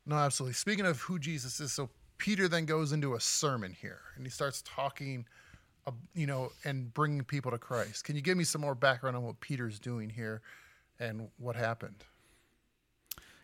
No, 0.06 0.16
absolutely. 0.16 0.54
Speaking 0.54 0.86
of 0.86 1.02
who 1.02 1.18
Jesus 1.18 1.60
is, 1.60 1.72
so 1.72 1.90
Peter 2.20 2.48
then 2.48 2.66
goes 2.66 2.92
into 2.92 3.14
a 3.14 3.20
sermon 3.20 3.72
here 3.72 4.02
and 4.14 4.24
he 4.24 4.30
starts 4.30 4.62
talking, 4.66 5.26
uh, 5.86 5.92
you 6.14 6.26
know, 6.26 6.52
and 6.64 6.92
bringing 6.92 7.24
people 7.24 7.50
to 7.50 7.58
Christ. 7.58 8.04
Can 8.04 8.14
you 8.14 8.22
give 8.22 8.36
me 8.36 8.44
some 8.44 8.60
more 8.60 8.74
background 8.74 9.16
on 9.16 9.22
what 9.22 9.40
Peter's 9.40 9.78
doing 9.80 10.10
here 10.10 10.42
and 11.00 11.28
what 11.38 11.56
happened? 11.56 12.04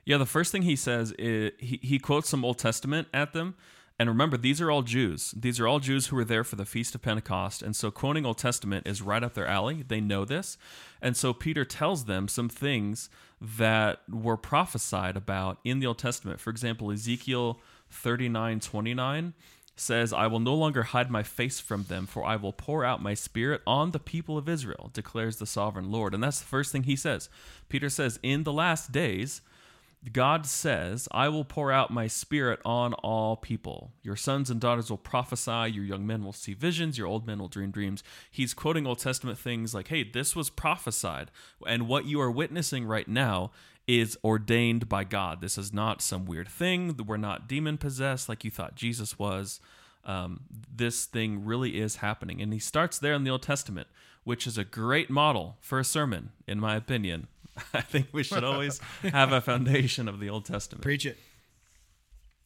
Yeah, 0.05 0.19
the 0.19 0.27
first 0.27 0.53
thing 0.53 0.63
he 0.63 0.77
says 0.77 1.13
is 1.19 1.53
he, 1.59 1.81
he 1.83 1.99
quotes 1.99 2.29
some 2.29 2.45
Old 2.45 2.59
Testament 2.59 3.09
at 3.15 3.33
them, 3.33 3.57
And 3.99 4.11
remember, 4.11 4.37
these 4.37 4.61
are 4.61 4.71
all 4.71 4.83
Jews. 4.83 5.35
These 5.35 5.59
are 5.59 5.67
all 5.67 5.81
Jews 5.81 6.09
who 6.09 6.17
were 6.17 6.25
there 6.25 6.45
for 6.45 6.57
the 6.57 6.67
Feast 6.67 6.95
of 6.95 7.01
Pentecost. 7.01 7.63
And 7.63 7.75
so 7.75 7.91
quoting 7.91 8.27
Old 8.27 8.39
Testament 8.39 8.87
is 8.87 9.01
right 9.01 9.25
up 9.25 9.33
their 9.33 9.49
alley. 9.49 9.83
They 9.89 10.03
know 10.03 10.27
this. 10.27 10.59
And 11.01 11.17
so 11.17 11.33
Peter 11.33 11.65
tells 11.65 12.05
them 12.05 12.29
some 12.29 12.51
things 12.51 13.09
that 13.41 14.03
were 14.09 14.37
prophesied 14.37 15.17
about 15.17 15.59
in 15.65 15.81
the 15.81 15.87
Old 15.87 15.99
Testament. 15.99 16.41
For 16.41 16.51
example, 16.51 16.93
Ezekiel 16.93 17.59
39 17.91 18.61
29 18.61 19.35
says, 19.77 20.13
I 20.13 20.27
will 20.27 20.41
no 20.41 20.55
longer 20.55 20.85
hide 20.85 21.11
my 21.11 21.23
face 21.23 21.61
from 21.61 21.85
them, 21.85 22.07
for 22.07 22.25
I 22.25 22.37
will 22.37 22.53
pour 22.53 22.85
out 22.85 23.03
my 23.03 23.15
spirit 23.15 23.61
on 23.67 23.91
the 23.91 23.99
people 23.99 24.39
of 24.39 24.49
Israel, 24.49 24.91
declares 24.93 25.37
the 25.37 25.47
sovereign 25.47 25.91
Lord. 25.91 26.15
And 26.15 26.23
that's 26.23 26.41
the 26.41 26.47
first 26.47 26.73
thing 26.73 26.85
he 26.85 26.97
says. 26.97 27.29
Peter 27.69 27.91
says, 27.91 28.19
In 28.23 28.45
the 28.45 28.53
last 28.53 28.91
days, 28.91 29.43
God 30.13 30.47
says, 30.47 31.09
I 31.11 31.29
will 31.29 31.45
pour 31.45 31.73
out 31.73 31.91
my 31.91 32.07
spirit 32.07 32.61
on 32.65 32.95
all 32.95 33.37
people. 33.37 33.93
Your 34.03 34.17
sons 34.17 34.51
and 34.51 34.61
daughters 34.61 34.89
will 34.89 34.99
prophesy, 34.99 35.73
your 35.73 35.85
young 35.85 36.07
men 36.07 36.25
will 36.25 36.33
see 36.33 36.55
visions, 36.55 36.97
your 36.97 37.09
old 37.09 37.27
men 37.27 37.39
will 37.39 37.49
dream 37.49 37.71
dreams. 37.71 38.05
He's 38.31 38.55
quoting 38.55 38.87
Old 38.87 39.01
Testament 39.01 39.39
things 39.39 39.75
like, 39.75 39.89
hey, 39.89 40.05
this 40.05 40.37
was 40.37 40.49
prophesied. 40.49 41.31
And 41.67 41.89
what 41.89 42.07
you 42.07 42.21
are 42.21 42.31
witnessing 42.31 42.87
right 42.87 43.09
now 43.09 43.51
is 43.87 44.19
ordained 44.25 44.89
by 44.89 45.05
God. 45.05 45.41
This 45.41 45.57
is 45.57 45.73
not 45.73 46.03
some 46.03 46.25
weird 46.25 46.49
thing. 46.49 46.99
We're 47.07 47.17
not 47.17 47.49
demon 47.49 47.79
possessed 47.79 48.29
like 48.29 48.45
you 48.45 48.51
thought 48.51 48.75
Jesus 48.75 49.19
was. 49.19 49.61
Um, 50.05 50.41
this 50.75 51.05
thing 51.05 51.45
really 51.45 51.81
is 51.81 51.97
happening. 51.97 52.41
And 52.41 52.53
he 52.53 52.59
starts 52.59 52.99
there 52.99 53.15
in 53.15 53.25
the 53.25 53.31
Old 53.31 53.43
Testament, 53.43 53.89
which 54.25 54.47
is 54.47 54.59
a 54.59 54.65
great 54.65 55.11
model 55.11 55.57
for 55.61 55.79
a 55.79 55.85
sermon, 55.85 56.31
in 56.47 56.59
my 56.61 56.77
opinion. 56.77 57.29
I 57.75 57.81
think 57.81 58.09
we 58.13 58.23
should 58.23 58.45
always 58.45 58.81
have 59.03 59.33
a 59.33 59.41
foundation 59.41 60.09
of 60.09 60.21
the 60.21 60.31
Old 60.31 60.45
Testament. 60.45 60.83
Preach 60.83 61.07
it. 61.07 61.19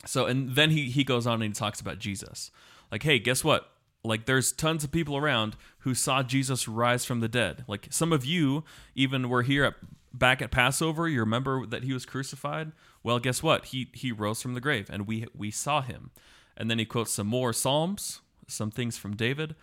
So, 0.07 0.27
and 0.27 0.55
then 0.55 0.71
he, 0.71 0.91
he 0.91 1.05
goes 1.05 1.27
on 1.27 1.35
and 1.35 1.45
he 1.45 1.51
talks 1.51 1.81
about 1.81 1.99
Jesus. 1.99 2.51
Like, 2.91 3.03
hey, 3.03 3.19
guess 3.19 3.45
what? 3.45 3.71
Like, 4.03 4.25
there's 4.25 4.53
tons 4.53 4.83
of 4.83 4.91
people 4.91 5.17
around 5.17 5.57
who 5.81 5.95
saw 5.95 6.23
Jesus 6.23 6.67
rise 6.67 7.05
from 7.05 7.21
the 7.21 7.29
dead. 7.29 7.65
Like, 7.67 7.89
some 7.91 8.13
of 8.13 8.25
you 8.25 8.65
even 8.95 9.29
were 9.29 9.43
here 9.43 9.65
at, 9.65 9.75
back 10.13 10.43
at 10.43 10.51
Passover. 10.51 11.09
You 11.09 11.21
remember 11.21 11.67
that 11.67 11.85
he 11.85 11.93
was 11.93 12.07
crucified? 12.07 12.73
Well, 13.03 13.19
guess 13.19 13.43
what? 13.43 13.67
He, 13.67 13.91
he 13.93 14.13
rose 14.13 14.43
from 14.43 14.55
the 14.55 14.61
grave 14.61 14.89
and 14.91 15.07
we, 15.07 15.27
we 15.35 15.51
saw 15.51 15.83
him. 15.83 16.11
And 16.57 16.71
then 16.71 16.79
he 16.79 16.85
quotes 16.85 17.13
some 17.13 17.27
more 17.27 17.53
Psalms, 17.53 18.21
some 18.47 18.71
things 18.71 18.99
from 18.99 19.17
David. 19.17 19.55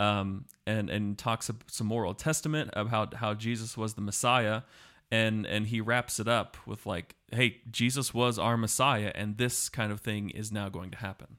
Um, 0.00 0.44
and 0.64 0.88
and 0.90 1.18
talks 1.18 1.50
some 1.66 1.86
more 1.88 2.06
Old 2.06 2.20
Testament 2.20 2.70
about 2.74 3.14
how 3.14 3.34
Jesus 3.34 3.76
was 3.76 3.94
the 3.94 4.00
Messiah, 4.00 4.62
and 5.10 5.44
and 5.44 5.66
he 5.66 5.80
wraps 5.80 6.20
it 6.20 6.28
up 6.28 6.56
with 6.66 6.86
like, 6.86 7.16
"Hey, 7.32 7.62
Jesus 7.68 8.14
was 8.14 8.38
our 8.38 8.56
Messiah, 8.56 9.10
and 9.16 9.38
this 9.38 9.68
kind 9.68 9.90
of 9.90 10.00
thing 10.00 10.30
is 10.30 10.52
now 10.52 10.68
going 10.68 10.92
to 10.92 10.98
happen." 10.98 11.38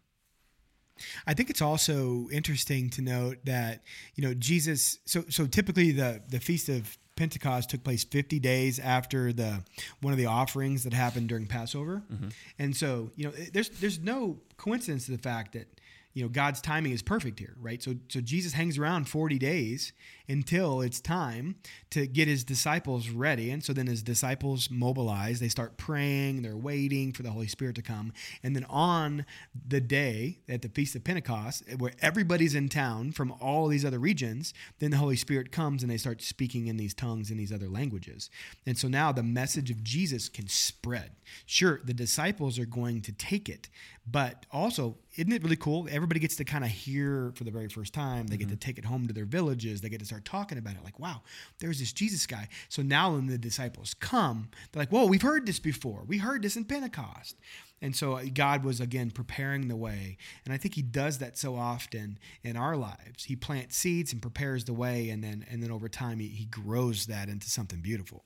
I 1.26 1.34
think 1.34 1.50
it's 1.50 1.62
also 1.62 2.28
interesting 2.34 2.90
to 2.92 3.02
note 3.02 3.38
that 3.46 3.84
you 4.16 4.28
know 4.28 4.34
Jesus. 4.34 5.00
So 5.06 5.24
so 5.30 5.48
typically 5.48 5.92
the 5.92 6.22
the 6.28 6.42
feast 6.42 6.68
of 6.68 6.98
Pentecost 7.20 7.70
took 7.70 7.84
place 7.84 8.06
50 8.06 8.40
days 8.40 8.80
after 8.80 9.34
the 9.34 9.62
one 10.00 10.14
of 10.14 10.18
the 10.18 10.28
offerings 10.28 10.86
that 10.86 10.94
happened 10.94 11.28
during 11.28 11.48
Passover, 11.48 12.02
mm-hmm. 12.12 12.30
and 12.58 12.74
so 12.76 13.12
you 13.18 13.26
know 13.26 13.32
there's 13.52 13.68
there's 13.70 14.00
no 14.00 14.38
coincidence 14.56 15.06
to 15.08 15.12
the 15.12 15.18
fact 15.18 15.52
that 15.52 15.68
you 16.14 16.24
know 16.24 16.30
God's 16.30 16.62
timing 16.62 16.92
is 16.92 17.02
perfect 17.02 17.40
here, 17.40 17.56
right? 17.60 17.82
So 17.82 17.96
so 18.08 18.22
Jesus 18.22 18.54
hangs 18.54 18.78
around 18.78 19.08
40 19.08 19.38
days 19.38 19.94
until 20.30 20.82
it's 20.82 21.02
time 21.02 21.56
to 21.90 22.06
get 22.06 22.28
his 22.28 22.44
disciples 22.44 23.10
ready. 23.10 23.50
And 23.50 23.64
so 23.64 23.74
then 23.74 23.88
his 23.88 24.04
disciples 24.04 24.70
mobilize, 24.70 25.40
they 25.40 25.50
start 25.50 25.76
praying, 25.78 26.44
they're 26.44 26.56
waiting 26.56 27.12
for 27.12 27.24
the 27.24 27.32
Holy 27.32 27.48
Spirit 27.48 27.76
to 27.78 27.82
come. 27.82 28.14
And 28.44 28.56
then 28.56 28.66
on 28.70 29.26
the 29.68 29.82
day 29.82 30.40
at 30.48 30.62
the 30.62 30.70
Feast 30.70 30.96
of 30.96 31.04
Pentecost, 31.04 31.64
where 31.78 31.94
everybody's 32.00 32.54
in 32.54 32.70
town 32.70 33.12
from 33.12 33.34
all 33.42 33.68
these 33.68 33.84
other 33.84 33.98
regions, 33.98 34.54
then 34.78 34.92
the 34.92 34.98
Holy 34.98 35.16
Spirit 35.16 35.52
comes 35.52 35.82
and 35.82 35.92
they 35.92 35.98
start 35.98 36.22
speaking 36.22 36.68
in 36.68 36.78
these 36.78 36.94
tongues 36.94 37.32
in 37.32 37.38
these 37.38 37.52
other 37.52 37.68
languages. 37.68 38.30
And 38.68 38.78
so 38.78 38.88
now 38.88 39.12
the 39.12 39.24
message 39.24 39.72
of 39.72 39.84
Jesus 39.84 40.30
can 40.30 40.48
spread. 40.48 41.12
Sure, 41.48 41.82
the 41.84 41.94
disciples 41.94 42.60
are 42.60 42.66
going 42.66 43.02
to 43.02 43.12
take 43.12 43.50
it, 43.50 43.70
but 44.06 44.46
also, 44.52 44.98
isn't 45.20 45.34
it 45.34 45.44
really 45.44 45.58
cool? 45.58 45.86
Everybody 45.92 46.22
gets 46.22 46.38
to 46.38 46.46
kind 46.46 46.64
of 46.64 46.70
hear 46.70 47.34
for 47.36 47.44
the 47.44 47.52
very 47.52 47.68
first 47.68 47.94
time. 47.94 48.28
They 48.28 48.38
mm-hmm. 48.38 48.48
get 48.48 48.62
to 48.62 48.66
take 48.66 48.78
it 48.78 48.86
home 48.86 49.06
to 49.08 49.14
their 49.14 49.26
villages. 49.26 49.82
They 49.82 49.90
get 49.90 50.00
to 50.00 50.06
start 50.06 50.24
talking 50.24 50.58
about 50.58 50.76
it. 50.76 50.84
Like, 50.86 50.98
wow, 50.98 51.24
there's 51.60 51.80
this 51.80 51.92
Jesus 51.92 52.26
guy. 52.26 52.48
So 52.70 52.82
now 52.82 53.12
when 53.12 53.28
the 53.28 53.38
disciples 53.38 53.94
come, 53.94 54.48
they're 54.72 54.82
like, 54.82 54.92
whoa, 54.92 55.06
we've 55.08 55.22
heard 55.22 55.46
this 55.46 55.60
before. 55.60 56.06
We 56.08 56.20
heard 56.20 56.42
this 56.42 56.56
in 56.56 56.64
Pentecost. 56.64 57.36
And 57.82 57.94
so 57.94 58.14
uh, 58.14 58.24
God 58.34 58.64
was 58.64 58.80
again 58.80 59.12
preparing 59.12 59.68
the 59.68 59.76
way. 59.76 60.18
And 60.46 60.54
I 60.54 60.58
think 60.58 60.76
he 60.76 60.82
does 60.82 61.18
that 61.18 61.38
so 61.38 61.58
often 61.58 62.18
in 62.42 62.56
our 62.56 62.78
lives. 62.78 63.26
He 63.26 63.36
plants 63.36 63.76
seeds 63.76 64.14
and 64.14 64.22
prepares 64.22 64.64
the 64.64 64.74
way 64.74 65.10
and 65.10 65.22
then 65.22 65.46
and 65.52 65.62
then 65.62 65.70
over 65.72 65.90
time 65.90 66.20
he, 66.20 66.28
he 66.28 66.46
grows 66.46 67.08
that 67.08 67.28
into 67.28 67.50
something 67.50 67.82
beautiful. 67.82 68.24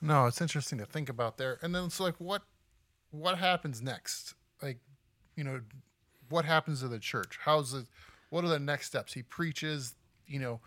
No, 0.00 0.26
it's 0.26 0.40
interesting 0.40 0.78
to 0.78 0.86
think 0.86 1.08
about 1.08 1.36
there. 1.36 1.58
And 1.62 1.74
then 1.74 1.84
it's 1.84 1.98
like 1.98 2.14
what 2.18 2.42
what 3.10 3.38
happens 3.38 3.82
next? 3.82 4.34
Like, 4.62 4.78
you 5.36 5.44
know, 5.44 5.60
what 6.28 6.44
happens 6.44 6.80
to 6.80 6.88
the 6.88 6.98
church? 6.98 7.38
How's 7.44 7.72
the, 7.72 7.86
what 8.30 8.44
are 8.44 8.48
the 8.48 8.58
next 8.58 8.86
steps? 8.86 9.12
He 9.12 9.22
preaches, 9.22 9.94
you 10.26 10.40
know, 10.40 10.60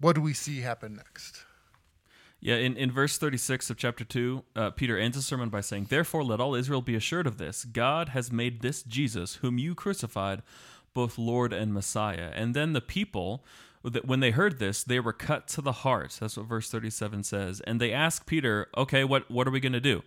what 0.00 0.14
do 0.14 0.22
we 0.22 0.32
see 0.32 0.60
happen 0.60 0.94
next? 0.96 1.44
Yeah, 2.40 2.56
in, 2.56 2.76
in 2.76 2.92
verse 2.92 3.18
36 3.18 3.70
of 3.70 3.76
chapter 3.76 4.04
2, 4.04 4.44
uh, 4.54 4.70
Peter 4.70 4.98
ends 4.98 5.16
his 5.16 5.26
sermon 5.26 5.48
by 5.48 5.62
saying, 5.62 5.86
Therefore, 5.88 6.22
let 6.22 6.40
all 6.40 6.54
Israel 6.54 6.82
be 6.82 6.94
assured 6.94 7.26
of 7.26 7.38
this 7.38 7.64
God 7.64 8.10
has 8.10 8.30
made 8.30 8.60
this 8.60 8.82
Jesus, 8.82 9.36
whom 9.36 9.58
you 9.58 9.74
crucified, 9.74 10.42
both 10.94 11.18
Lord 11.18 11.52
and 11.52 11.72
Messiah. 11.72 12.30
And 12.34 12.54
then 12.54 12.72
the 12.72 12.80
people, 12.80 13.44
when 14.04 14.20
they 14.20 14.30
heard 14.32 14.58
this, 14.58 14.84
they 14.84 15.00
were 15.00 15.12
cut 15.12 15.48
to 15.48 15.62
the 15.62 15.72
heart. 15.72 16.18
That's 16.20 16.36
what 16.36 16.46
verse 16.46 16.70
37 16.70 17.24
says. 17.24 17.60
And 17.62 17.80
they 17.80 17.92
asked 17.92 18.26
Peter, 18.26 18.68
Okay, 18.76 19.02
what, 19.02 19.30
what 19.30 19.48
are 19.48 19.50
we 19.52 19.60
going 19.60 19.72
to 19.72 19.80
do? 19.80 20.02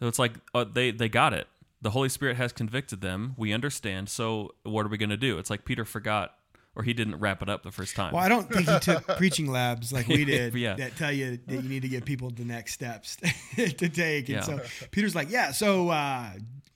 So 0.00 0.08
it's 0.08 0.18
like 0.18 0.34
uh, 0.54 0.64
they, 0.64 0.90
they 0.90 1.08
got 1.08 1.32
it. 1.32 1.46
The 1.84 1.90
Holy 1.90 2.08
Spirit 2.08 2.38
has 2.38 2.50
convicted 2.50 3.02
them. 3.02 3.34
We 3.36 3.52
understand. 3.52 4.08
So 4.08 4.54
what 4.62 4.86
are 4.86 4.88
we 4.88 4.96
going 4.96 5.10
to 5.10 5.18
do? 5.18 5.36
It's 5.38 5.50
like 5.50 5.66
Peter 5.66 5.84
forgot 5.84 6.34
or 6.74 6.82
he 6.82 6.94
didn't 6.94 7.16
wrap 7.16 7.42
it 7.42 7.48
up 7.50 7.62
the 7.62 7.70
first 7.70 7.94
time. 7.94 8.14
Well, 8.14 8.24
I 8.24 8.28
don't 8.28 8.50
think 8.50 8.66
he 8.66 8.78
took 8.80 9.06
preaching 9.18 9.50
labs 9.50 9.92
like 9.92 10.08
we 10.08 10.24
did 10.24 10.54
yeah. 10.56 10.74
that 10.76 10.96
tell 10.96 11.12
you 11.12 11.38
that 11.46 11.62
you 11.62 11.68
need 11.68 11.82
to 11.82 11.88
give 11.88 12.06
people 12.06 12.30
the 12.30 12.42
next 12.42 12.72
steps 12.72 13.16
to 13.56 13.88
take. 13.90 14.30
And 14.30 14.38
yeah. 14.38 14.40
so 14.40 14.60
Peter's 14.92 15.14
like, 15.14 15.30
yeah, 15.30 15.52
so 15.52 15.90
uh, 15.90 16.30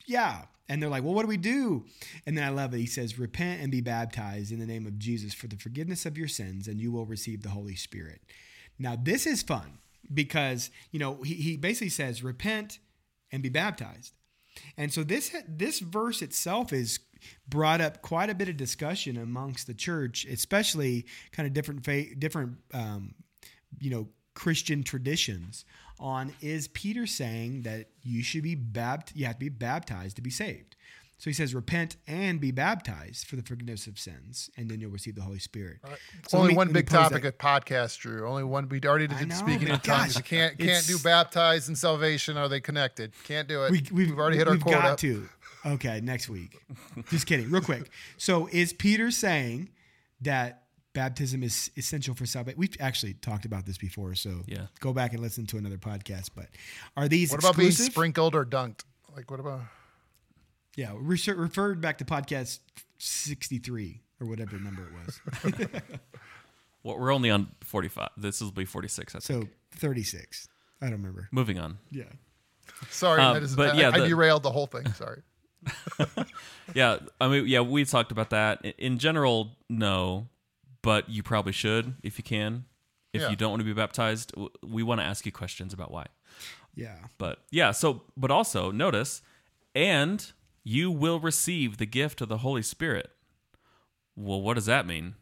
yeah. 0.07 0.42
And 0.68 0.83
they're 0.83 0.90
like, 0.90 1.03
well, 1.03 1.14
what 1.14 1.23
do 1.23 1.29
we 1.29 1.38
do? 1.38 1.87
And 2.27 2.37
then 2.37 2.44
I 2.44 2.51
love 2.51 2.75
it. 2.75 2.79
He 2.79 2.87
says, 2.87 3.18
repent 3.18 3.62
and 3.62 3.73
be 3.73 3.81
baptized 3.81 4.53
in 4.53 4.59
the 4.59 4.66
name 4.66 4.87
of 4.87 4.99
Jesus 4.99 5.33
for 5.33 5.47
the 5.47 5.57
forgiveness 5.57 6.05
of 6.05 6.18
your 6.18 6.29
sins, 6.29 6.68
and 6.68 6.79
you 6.79 6.92
will 6.92 7.07
receive 7.07 7.42
the 7.42 7.49
Holy 7.49 7.75
Spirit. 7.75 8.21
Now, 8.79 8.94
this 8.94 9.27
is 9.27 9.42
fun 9.42 9.79
because, 10.12 10.71
you 10.92 10.99
know, 10.99 11.23
he, 11.23 11.35
he 11.35 11.57
basically 11.57 11.88
says, 11.88 12.23
repent 12.23 12.79
and 13.33 13.42
be 13.42 13.49
baptized. 13.49 14.12
And 14.77 14.92
so 14.92 15.03
this 15.03 15.35
this 15.49 15.81
verse 15.81 16.23
itself 16.23 16.73
is 16.73 17.01
brought 17.49 17.81
up 17.81 18.03
quite 18.03 18.31
a 18.31 18.35
bit 18.35 18.49
of 18.49 18.57
discussion 18.57 19.16
amongst 19.16 19.66
the 19.66 19.75
church, 19.75 20.25
especially 20.25 21.07
kind 21.33 21.47
of 21.47 21.53
different 21.53 21.85
faith, 21.85 22.18
different 22.18 22.59
um, 22.73 23.14
you 23.81 23.90
know 23.90 24.09
Christian 24.35 24.83
traditions 24.83 25.64
on 25.99 26.33
is 26.40 26.68
Peter 26.68 27.07
saying 27.07 27.62
that 27.62 27.88
you 28.03 28.23
should 28.23 28.42
be 28.42 28.55
baptized, 28.55 29.16
you 29.16 29.27
have 29.27 29.35
to 29.35 29.40
be 29.40 29.49
baptized 29.49 30.16
to 30.16 30.23
be 30.23 30.31
saved. 30.31 30.77
So 31.18 31.31
he 31.31 31.35
says, 31.35 31.52
repent 31.52 31.96
and 32.07 32.40
be 32.40 32.52
baptized 32.52 33.26
for 33.26 33.35
the 33.35 33.42
forgiveness 33.42 33.88
of 33.88 33.98
sins, 33.98 34.50
and 34.57 34.70
then 34.70 34.81
you'll 34.81 34.92
receive 34.92 35.16
the 35.16 35.22
Holy 35.22 35.40
Spirit. 35.40 35.78
Right. 35.83 35.98
So 36.28 36.38
Only 36.38 36.50
me, 36.50 36.57
one 36.57 36.72
big 36.72 36.88
topic 36.88 37.24
that. 37.24 37.28
at 37.28 37.38
podcast, 37.38 37.98
Drew. 37.98 38.26
Only 38.26 38.44
one. 38.44 38.68
We 38.68 38.81
already 38.83 39.09
did 39.09 39.33
speaking 39.33 39.66
in 39.66 39.81
tongues. 39.81 40.16
You 40.16 40.22
can't 40.22 40.57
can't 40.57 40.87
do 40.87 40.96
baptized 40.98 41.68
and 41.68 41.76
salvation. 41.76 42.37
Are 42.37 42.48
they 42.48 42.61
connected? 42.61 43.12
Can't 43.24 43.48
do 43.48 43.64
it. 43.64 43.90
We, 43.90 44.07
have 44.07 44.18
already 44.18 44.37
hit 44.37 44.46
our 44.46 44.54
we've 44.54 44.62
quota. 44.62 44.78
Got 44.78 44.98
to. 44.98 45.28
Okay, 45.66 46.00
next 46.00 46.28
week. 46.28 46.57
Just 47.11 47.26
kidding. 47.26 47.50
Real 47.50 47.62
quick. 47.62 47.90
So 48.16 48.48
is 48.52 48.72
Peter 48.72 49.11
saying 49.11 49.70
that 50.20 50.62
baptism 50.92 51.42
is 51.42 51.68
essential 51.76 52.14
for 52.14 52.26
salvation? 52.26 52.61
We've 52.61 52.76
actually 52.78 53.14
talked 53.14 53.44
about 53.44 53.66
this 53.66 53.76
before, 53.76 54.14
so 54.14 54.42
yeah. 54.46 54.66
go 54.78 54.92
back 54.92 55.12
and 55.14 55.20
listen 55.20 55.46
to 55.46 55.59
another 55.59 55.78
podcast. 55.78 56.31
But 56.37 56.46
are 56.96 57.09
these 57.09 57.33
what 57.33 57.40
about 57.40 57.57
being 57.57 57.72
sprinkled 57.72 58.37
or 58.37 58.44
dunked? 58.44 58.85
Like 59.16 59.33
what 59.33 59.40
about? 59.40 59.62
Yeah, 60.76 60.92
refer, 60.94 61.35
referred 61.35 61.81
back 61.81 61.98
to 61.98 62.04
podcast 62.04 62.61
sixty 62.98 63.59
three 63.59 64.02
or 64.20 64.26
whatever 64.26 64.59
number 64.59 64.83
it 64.83 65.52
was. 65.52 65.62
well, 66.83 66.98
we're 66.98 67.12
only 67.12 67.31
on 67.31 67.48
forty 67.62 67.88
five. 67.88 68.11
This 68.16 68.40
will 68.40 68.52
be 68.52 68.64
forty 68.64 68.88
six. 68.88 69.14
So 69.20 69.48
thirty 69.72 70.02
six. 70.02 70.48
I 70.81 70.87
don't 70.87 70.94
remember. 70.94 71.28
Moving 71.33 71.59
on. 71.59 71.78
Yeah. 71.90 72.04
Sorry, 72.90 73.20
um, 73.20 73.46
but 73.57 73.74
I, 73.74 73.78
yeah, 73.78 73.88
I, 73.88 73.98
the, 73.98 74.04
I 74.04 74.09
derailed 74.09 74.42
the 74.42 74.50
whole 74.50 74.66
thing. 74.66 74.92
Sorry. 74.92 75.22
yeah, 76.74 76.98
I 77.20 77.28
mean, 77.28 77.46
yeah, 77.46 77.61
we 77.61 77.85
talked 77.85 78.12
about 78.12 78.31
that. 78.31 78.64
In 78.78 78.98
general, 78.98 79.57
no, 79.68 80.28
but 80.83 81.09
you 81.09 81.22
probably 81.22 81.52
should 81.52 81.94
if 82.02 82.18
you 82.18 82.24
can. 82.24 82.64
If 83.12 83.22
yeah. 83.22 83.31
you 83.31 83.37
don't 83.37 83.50
want 83.50 83.61
to 83.61 83.64
be 83.64 83.72
baptized, 83.72 84.35
we 84.62 84.83
want 84.83 85.00
to 85.00 85.04
ask 85.04 85.24
you 85.24 85.33
questions 85.33 85.72
about 85.72 85.90
why. 85.90 86.07
Yeah. 86.74 86.96
But 87.16 87.38
yeah, 87.50 87.72
so 87.72 88.02
but 88.16 88.31
also 88.31 88.70
notice, 88.70 89.22
and 89.74 90.31
you 90.68 90.90
will 90.90 91.18
receive 91.18 91.78
the 91.78 91.87
gift 91.87 92.20
of 92.20 92.28
the 92.28 92.38
Holy 92.38 92.61
Spirit. 92.61 93.11
Well, 94.14 94.42
what 94.42 94.52
does 94.52 94.66
that 94.66 94.87
mean? 94.87 95.14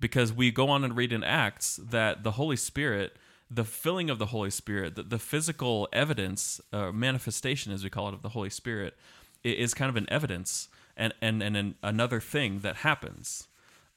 Because 0.00 0.32
we 0.32 0.50
go 0.50 0.68
on 0.68 0.82
and 0.82 0.96
read 0.96 1.12
in 1.12 1.22
Acts 1.22 1.76
that 1.76 2.24
the 2.24 2.32
Holy 2.32 2.56
Spirit, 2.56 3.16
the 3.48 3.62
filling 3.62 4.10
of 4.10 4.18
the 4.18 4.26
Holy 4.26 4.50
Spirit, 4.50 4.96
the, 4.96 5.04
the 5.04 5.18
physical 5.20 5.88
evidence, 5.92 6.60
uh, 6.72 6.90
manifestation, 6.90 7.72
as 7.72 7.84
we 7.84 7.90
call 7.90 8.08
it, 8.08 8.14
of 8.14 8.22
the 8.22 8.30
Holy 8.30 8.50
Spirit, 8.50 8.96
is 9.44 9.74
kind 9.74 9.88
of 9.90 9.96
an 9.96 10.08
evidence 10.10 10.68
and, 10.96 11.14
and, 11.22 11.40
and 11.40 11.56
an, 11.56 11.74
another 11.80 12.18
thing 12.18 12.58
that 12.58 12.76
happens 12.78 13.46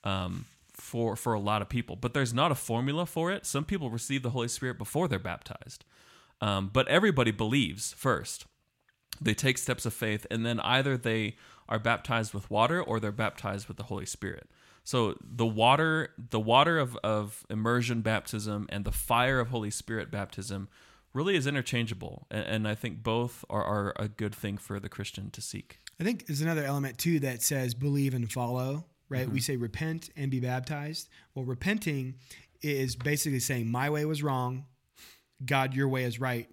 um, 0.04 0.46
for, 0.74 1.16
for 1.16 1.34
a 1.34 1.40
lot 1.40 1.64
of 1.64 1.70
people. 1.70 1.96
But 1.96 2.14
there's 2.14 2.36
not 2.36 2.52
a 2.52 2.56
formula 2.56 3.08
for 3.08 3.32
it. 3.32 3.48
Some 3.48 3.66
people 3.66 3.90
receive 3.90 4.22
the 4.22 4.30
Holy 4.30 4.48
Spirit 4.48 4.78
before 4.78 5.08
they're 5.08 5.18
baptized. 5.18 5.86
Um, 6.40 6.70
but 6.72 6.88
everybody 6.88 7.32
believes 7.32 7.94
first 7.94 8.46
they 9.20 9.34
take 9.34 9.58
steps 9.58 9.86
of 9.86 9.94
faith 9.94 10.26
and 10.32 10.46
then 10.46 10.60
either 10.62 10.98
they 10.98 11.36
are 11.68 11.80
baptized 11.80 12.34
with 12.34 12.50
water 12.50 12.82
or 12.82 13.00
they're 13.00 13.12
baptized 13.12 13.68
with 13.68 13.78
the 13.78 13.84
holy 13.84 14.06
spirit 14.06 14.50
so 14.84 15.16
the 15.22 15.46
water 15.46 16.10
the 16.18 16.40
water 16.40 16.78
of, 16.78 16.96
of 16.98 17.46
immersion 17.50 18.02
baptism 18.02 18.68
and 18.70 18.86
the 18.86 18.92
fire 18.92 19.40
of 19.40 19.50
holy 19.50 19.72
spirit 19.72 20.12
baptism 20.12 20.68
really 21.14 21.36
is 21.36 21.46
interchangeable 21.46 22.28
and, 22.32 22.46
and 22.46 22.68
i 22.68 22.76
think 22.76 23.04
both 23.04 23.44
are, 23.50 23.64
are 23.64 23.94
a 23.98 24.08
good 24.08 24.34
thing 24.34 24.58
for 24.58 24.80
the 24.80 24.90
christian 24.90 25.30
to 25.30 25.42
seek 25.42 25.82
I 26.02 26.04
think 26.04 26.26
there's 26.26 26.42
another 26.42 26.64
element 26.64 26.98
too 26.98 27.20
that 27.20 27.44
says 27.44 27.76
believe 27.76 28.16
and 28.16 28.30
follow, 28.30 28.86
right? 29.08 29.28
We 29.28 29.38
mm-hmm. 29.38 29.44
say 29.44 29.56
repent 29.56 30.10
and 30.18 30.32
be 30.32 30.40
baptized. 30.40 31.10
Well, 31.36 31.46
repenting 31.46 32.16
is 32.64 32.96
basically 32.96 33.40
saying 33.40 33.70
my 33.70 33.92
way 33.92 34.04
was 34.06 34.24
wrong, 34.24 34.66
God, 35.46 35.76
your 35.76 35.88
way 35.88 36.06
is 36.06 36.20
right. 36.20 36.50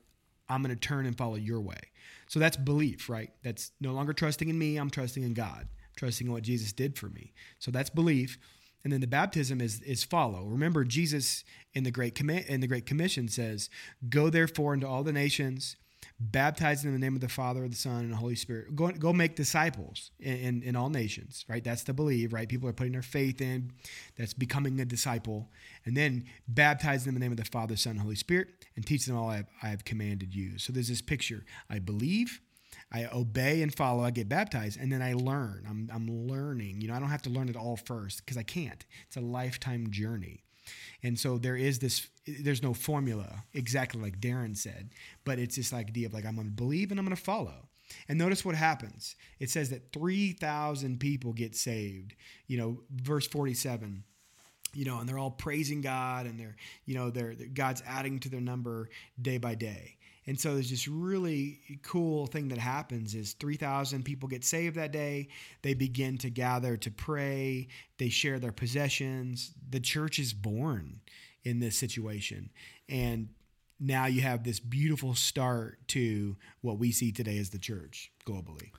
I'm 0.51 0.63
going 0.63 0.75
to 0.75 0.81
turn 0.81 1.07
and 1.07 1.17
follow 1.17 1.37
your 1.37 1.63
way. 1.63 1.81
So 2.29 2.39
that's 2.39 2.57
belief, 2.57 3.09
right? 3.09 3.31
That's 3.43 3.73
no 3.81 3.93
longer 3.93 4.13
trusting 4.13 4.49
in 4.49 4.59
me, 4.59 4.77
I'm 4.77 4.91
trusting 4.91 5.23
in 5.23 5.35
God, 5.35 5.69
trusting 5.97 6.27
in 6.27 6.33
what 6.33 6.43
Jesus 6.43 6.73
did 6.73 6.97
for 6.97 7.09
me. 7.09 7.33
So 7.59 7.71
that's 7.71 7.91
belief. 7.91 8.39
And 8.85 8.93
then 8.93 9.01
the 9.01 9.07
baptism 9.07 9.61
is 9.61 9.81
is 9.83 10.05
follow. 10.05 10.45
Remember 10.45 10.85
Jesus 10.85 11.43
in 11.75 11.83
the 11.85 11.91
great 11.91 12.15
commi- 12.15 12.47
in 12.47 12.61
the 12.61 12.69
great 12.69 12.87
commission 12.87 13.29
says, 13.29 13.69
"Go 14.09 14.31
therefore 14.31 14.73
into 14.73 14.87
all 14.87 15.03
the 15.03 15.13
nations, 15.13 15.77
baptize 16.21 16.83
them 16.83 16.95
in 16.95 17.01
the 17.01 17.05
name 17.05 17.15
of 17.15 17.21
the 17.21 17.29
Father, 17.29 17.67
the 17.69 17.77
Son, 17.77 18.01
and 18.05 18.13
the 18.13 18.17
Holy 18.17 18.35
Spirit. 18.35 18.75
Go, 18.75 18.91
go 18.91 19.13
make 19.13 19.37
disciples 19.37 20.11
in, 20.19 20.37
in, 20.37 20.63
in 20.63 20.77
all 20.77 20.91
nations, 20.91 21.45
right? 21.49 21.63
That's 21.63 21.85
the 21.85 21.93
believe, 21.93 22.33
right? 22.33 22.49
People 22.49 22.69
are 22.69 22.73
putting 22.73 22.93
their 22.93 23.03
faith 23.03 23.41
in. 23.41 23.73
That's 24.17 24.35
becoming 24.35 24.81
a 24.81 24.85
disciple. 24.85 25.49
And 25.85 25.97
then 25.97 26.25
baptize 26.49 27.05
them 27.05 27.15
in 27.15 27.21
the 27.21 27.25
name 27.25 27.33
of 27.33 27.39
the 27.39 27.45
Father, 27.45 27.77
Son, 27.77 27.93
and 27.93 28.01
Holy 28.01 28.17
Spirit, 28.17 28.49
and 28.75 28.85
teach 28.85 29.07
them 29.07 29.17
all 29.17 29.29
I 29.29 29.37
have, 29.37 29.47
I 29.63 29.69
have 29.69 29.85
commanded 29.85 30.35
you. 30.35 30.59
So 30.59 30.73
there's 30.73 30.89
this 30.89 31.03
picture. 31.03 31.45
I 31.71 31.79
believe, 31.79 32.41
I 32.91 33.07
obey 33.07 33.63
and 33.63 33.75
follow, 33.75 34.03
I 34.03 34.11
get 34.11 34.29
baptized, 34.29 34.79
and 34.81 34.91
then 34.91 35.03
I 35.03 35.13
learn. 35.13 35.67
I'm, 35.69 35.91
I'm 35.93 36.27
learning. 36.29 36.81
You 36.81 36.89
know, 36.89 36.95
I 36.95 36.99
don't 36.99 37.11
have 37.11 37.23
to 37.23 37.31
learn 37.31 37.49
it 37.49 37.57
all 37.57 37.77
first 37.77 38.25
because 38.25 38.37
I 38.37 38.43
can't. 38.43 38.85
It's 39.07 39.17
a 39.17 39.21
lifetime 39.21 39.91
journey. 39.91 40.43
And 41.03 41.19
so 41.19 41.39
there 41.39 41.57
is 41.57 41.79
this, 41.79 42.09
there's 42.27 42.63
no 42.63 42.75
formula 42.75 43.45
exactly 43.55 44.01
like 44.01 44.21
Darren 44.21 44.57
said, 44.57 44.91
but 45.25 45.39
it's 45.39 45.57
this 45.57 45.73
idea 45.73 46.07
of 46.07 46.15
like, 46.15 46.27
I'm 46.27 46.35
going 46.35 46.49
to 46.49 46.53
believe 46.53 46.91
and 46.91 46.99
I'm 46.99 47.07
going 47.07 47.17
to 47.17 47.23
follow. 47.23 47.69
And 48.09 48.19
notice 48.19 48.45
what 48.45 48.55
happens. 48.55 49.17
It 49.39 49.51
says 49.51 49.71
that 49.71 49.93
3,000 49.93 51.01
people 51.01 51.33
get 51.33 51.57
saved. 51.57 52.15
You 52.47 52.59
know, 52.59 52.81
verse 52.91 53.27
47 53.27 54.05
you 54.75 54.85
know, 54.85 54.99
and 54.99 55.09
they're 55.09 55.19
all 55.19 55.31
praising 55.31 55.81
God, 55.81 56.27
and 56.27 56.39
they're, 56.39 56.57
you 56.85 56.95
know, 56.95 57.11
they're, 57.11 57.35
they're, 57.35 57.47
God's 57.49 57.83
adding 57.87 58.21
to 58.21 58.29
their 58.29 58.41
number 58.41 58.91
day 59.21 59.39
by 59.39 59.55
day. 59.55 59.97
And 60.29 60.39
so 60.39 60.53
there's 60.53 60.69
this 60.69 60.87
really 60.87 61.59
cool 61.83 62.27
thing 62.27 62.49
that 62.49 62.59
happens 62.59 63.15
is 63.15 63.33
3,000 63.33 64.05
people 64.05 64.29
get 64.29 64.45
saved 64.45 64.77
that 64.77 64.93
day. 64.93 65.29
They 65.63 65.73
begin 65.73 66.19
to 66.19 66.29
gather 66.29 66.77
to 66.77 66.91
pray. 66.91 67.69
They 67.97 68.11
share 68.11 68.39
their 68.39 68.53
possessions. 68.53 69.55
The 69.71 69.81
church 69.81 70.19
is 70.19 70.35
born 70.35 71.01
in 71.45 71.61
this 71.61 71.77
situation, 71.77 72.51
and 72.91 73.31
now 73.81 74.05
you 74.05 74.21
have 74.21 74.45
this 74.45 74.61
beautiful 74.61 75.15
start 75.15 75.79
to 75.89 76.37
what 76.61 76.79
we 76.79 76.93
see 76.93 77.11
today 77.11 77.39
as 77.39 77.49
the 77.49 77.59
church 77.59 78.13
globally. 78.27 78.73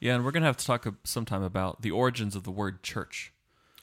Yeah, 0.00 0.16
and 0.16 0.24
we're 0.24 0.32
gonna 0.32 0.46
have 0.46 0.56
to 0.56 0.66
talk 0.66 0.88
sometime 1.04 1.44
about 1.44 1.82
the 1.82 1.92
origins 1.92 2.34
of 2.34 2.42
the 2.42 2.50
word 2.50 2.82
church. 2.82 3.32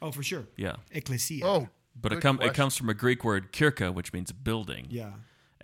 Oh, 0.01 0.11
for 0.11 0.23
sure. 0.23 0.45
Yeah, 0.57 0.75
Ecclesia. 0.91 1.45
Oh, 1.45 1.69
but 1.95 2.11
it 2.11 2.15
good 2.15 2.21
come 2.21 2.41
it 2.41 2.53
comes 2.53 2.75
from 2.75 2.89
a 2.89 2.93
Greek 2.93 3.23
word 3.23 3.53
kirka, 3.53 3.93
which 3.93 4.11
means 4.11 4.33
building. 4.33 4.87
yeah. 4.89 5.11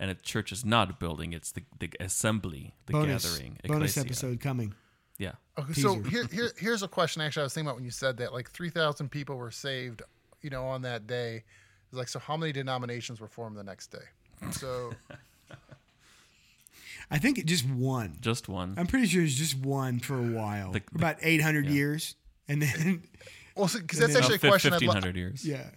And 0.00 0.10
a 0.10 0.14
church 0.16 0.50
is 0.50 0.64
not 0.64 0.90
a 0.90 0.94
building; 0.94 1.32
it's 1.32 1.52
the, 1.52 1.62
the 1.78 1.90
assembly, 2.00 2.74
the 2.86 2.94
Bonus, 2.94 3.24
gathering. 3.30 3.58
bonus 3.68 3.92
ecclesia. 3.96 4.00
episode 4.08 4.40
coming. 4.40 4.74
Yeah, 5.18 5.32
Okay, 5.58 5.74
so 5.74 6.00
here, 6.02 6.26
here, 6.32 6.50
here's 6.58 6.82
a 6.82 6.88
question. 6.88 7.20
Actually, 7.22 7.42
I 7.42 7.44
was 7.44 7.54
thinking 7.54 7.68
about 7.68 7.76
when 7.76 7.84
you 7.84 7.90
said 7.90 8.16
that, 8.16 8.32
like 8.32 8.50
three 8.50 8.70
thousand 8.70 9.10
people 9.10 9.36
were 9.36 9.50
saved, 9.50 10.02
you 10.40 10.50
know, 10.50 10.64
on 10.66 10.82
that 10.82 11.06
day. 11.06 11.44
It's 11.90 11.98
like, 11.98 12.08
so 12.08 12.18
how 12.18 12.36
many 12.36 12.52
denominations 12.52 13.20
were 13.20 13.28
formed 13.28 13.56
the 13.56 13.64
next 13.64 13.88
day? 13.88 14.50
So, 14.52 14.92
I 17.10 17.18
think 17.18 17.38
it 17.38 17.46
just 17.46 17.68
one. 17.68 18.16
just 18.20 18.48
one. 18.48 18.74
I'm 18.78 18.86
pretty 18.86 19.06
sure 19.06 19.22
it's 19.22 19.34
just 19.34 19.58
one 19.58 19.98
for 19.98 20.14
a 20.16 20.22
while, 20.30 20.72
The- 20.72 20.80
For 20.92 20.96
about 20.98 21.16
800 21.20 21.66
years, 21.66 22.14
and 22.48 22.62
then 22.62 23.02
well, 23.56 23.68
because 23.72 23.78
And 23.78 23.82
that's 23.82 23.98
then- 24.14 24.22
actually 24.22 24.36
a 24.36 24.38
Fif- 24.38 24.50
question. 24.50 24.72
I'd 24.72 24.76
Fifteen 24.76 24.88
lo- 24.88 24.94
hundred 24.94 25.16
years. 25.16 25.44
yeah, 25.44 25.70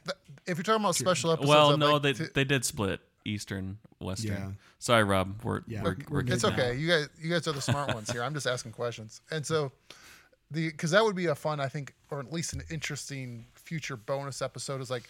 if 0.45 0.57
you're 0.57 0.63
talking 0.63 0.83
about 0.83 0.95
special 0.95 1.31
episodes, 1.31 1.49
Well, 1.49 1.73
I'd 1.73 1.79
no, 1.79 1.93
like 1.93 2.01
they 2.03 2.13
to- 2.13 2.31
they 2.33 2.43
did 2.43 2.63
split 2.65 2.99
Eastern, 3.25 3.77
Western. 3.99 4.31
Yeah. 4.33 4.49
Sorry, 4.79 5.03
Rob. 5.03 5.41
We're 5.43 5.61
Yeah, 5.67 5.83
we're, 5.83 5.89
we're 5.89 5.95
we're 6.09 6.21
good 6.21 6.27
good 6.27 6.33
It's 6.35 6.43
now. 6.43 6.49
okay. 6.49 6.75
You 6.75 6.87
guys, 6.87 7.09
you 7.21 7.29
guys 7.29 7.47
are 7.47 7.53
the 7.53 7.61
smart 7.61 7.93
ones 7.93 8.11
here. 8.11 8.23
I'm 8.23 8.33
just 8.33 8.47
asking 8.47 8.71
questions, 8.73 9.21
and 9.31 9.45
so 9.45 9.71
the 10.51 10.69
because 10.69 10.91
that 10.91 11.03
would 11.03 11.15
be 11.15 11.27
a 11.27 11.35
fun, 11.35 11.59
I 11.59 11.67
think, 11.67 11.93
or 12.11 12.19
at 12.19 12.31
least 12.33 12.53
an 12.53 12.61
interesting 12.69 13.45
future 13.55 13.95
bonus 13.97 14.41
episode. 14.41 14.81
Is 14.81 14.89
like 14.91 15.03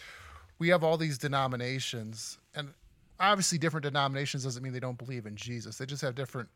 we 0.58 0.68
have 0.68 0.84
all 0.84 0.96
these 0.96 1.18
denominations, 1.18 2.38
and 2.54 2.72
obviously, 3.20 3.58
different 3.58 3.84
denominations 3.84 4.44
doesn't 4.44 4.62
mean 4.62 4.72
they 4.72 4.80
don't 4.80 4.98
believe 4.98 5.26
in 5.26 5.36
Jesus. 5.36 5.78
They 5.78 5.86
just 5.86 6.02
have 6.02 6.14
different 6.14 6.48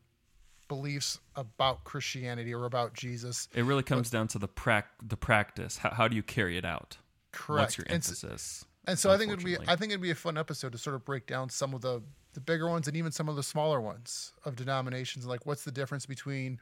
beliefs 0.68 1.18
about 1.34 1.82
Christianity 1.84 2.52
or 2.54 2.66
about 2.66 2.92
Jesus. 2.94 3.48
It 3.54 3.64
really 3.64 3.82
comes 3.82 4.10
down 4.10 4.28
to 4.28 4.38
the 4.38 4.48
prac 4.48 4.86
the 5.02 5.16
practice. 5.16 5.78
How, 5.78 5.90
how 5.90 6.08
do 6.08 6.14
you 6.16 6.22
carry 6.22 6.56
it 6.58 6.64
out? 6.64 6.98
Correct. 7.32 7.62
What's 7.68 7.78
your 7.78 7.86
And 7.88 8.02
s- 8.02 8.08
emphasis? 8.24 8.64
And 8.88 8.98
so 8.98 9.10
I 9.10 9.18
think 9.18 9.30
it'd 9.30 9.44
be. 9.44 9.58
I 9.68 9.76
think 9.76 9.92
it'd 9.92 10.00
be 10.00 10.10
a 10.10 10.16
fun 10.16 10.38
episode 10.38 10.72
to 10.72 10.78
sort 10.78 10.96
of 10.96 11.04
break 11.04 11.26
down 11.26 11.50
some 11.50 11.74
of 11.74 11.82
the 11.82 12.02
the 12.32 12.40
bigger 12.40 12.68
ones 12.68 12.88
and 12.88 12.96
even 12.96 13.12
some 13.12 13.28
of 13.28 13.36
the 13.36 13.42
smaller 13.42 13.80
ones 13.80 14.32
of 14.46 14.56
denominations. 14.56 15.26
Like 15.26 15.44
what's 15.44 15.62
the 15.62 15.70
difference 15.70 16.06
between 16.06 16.58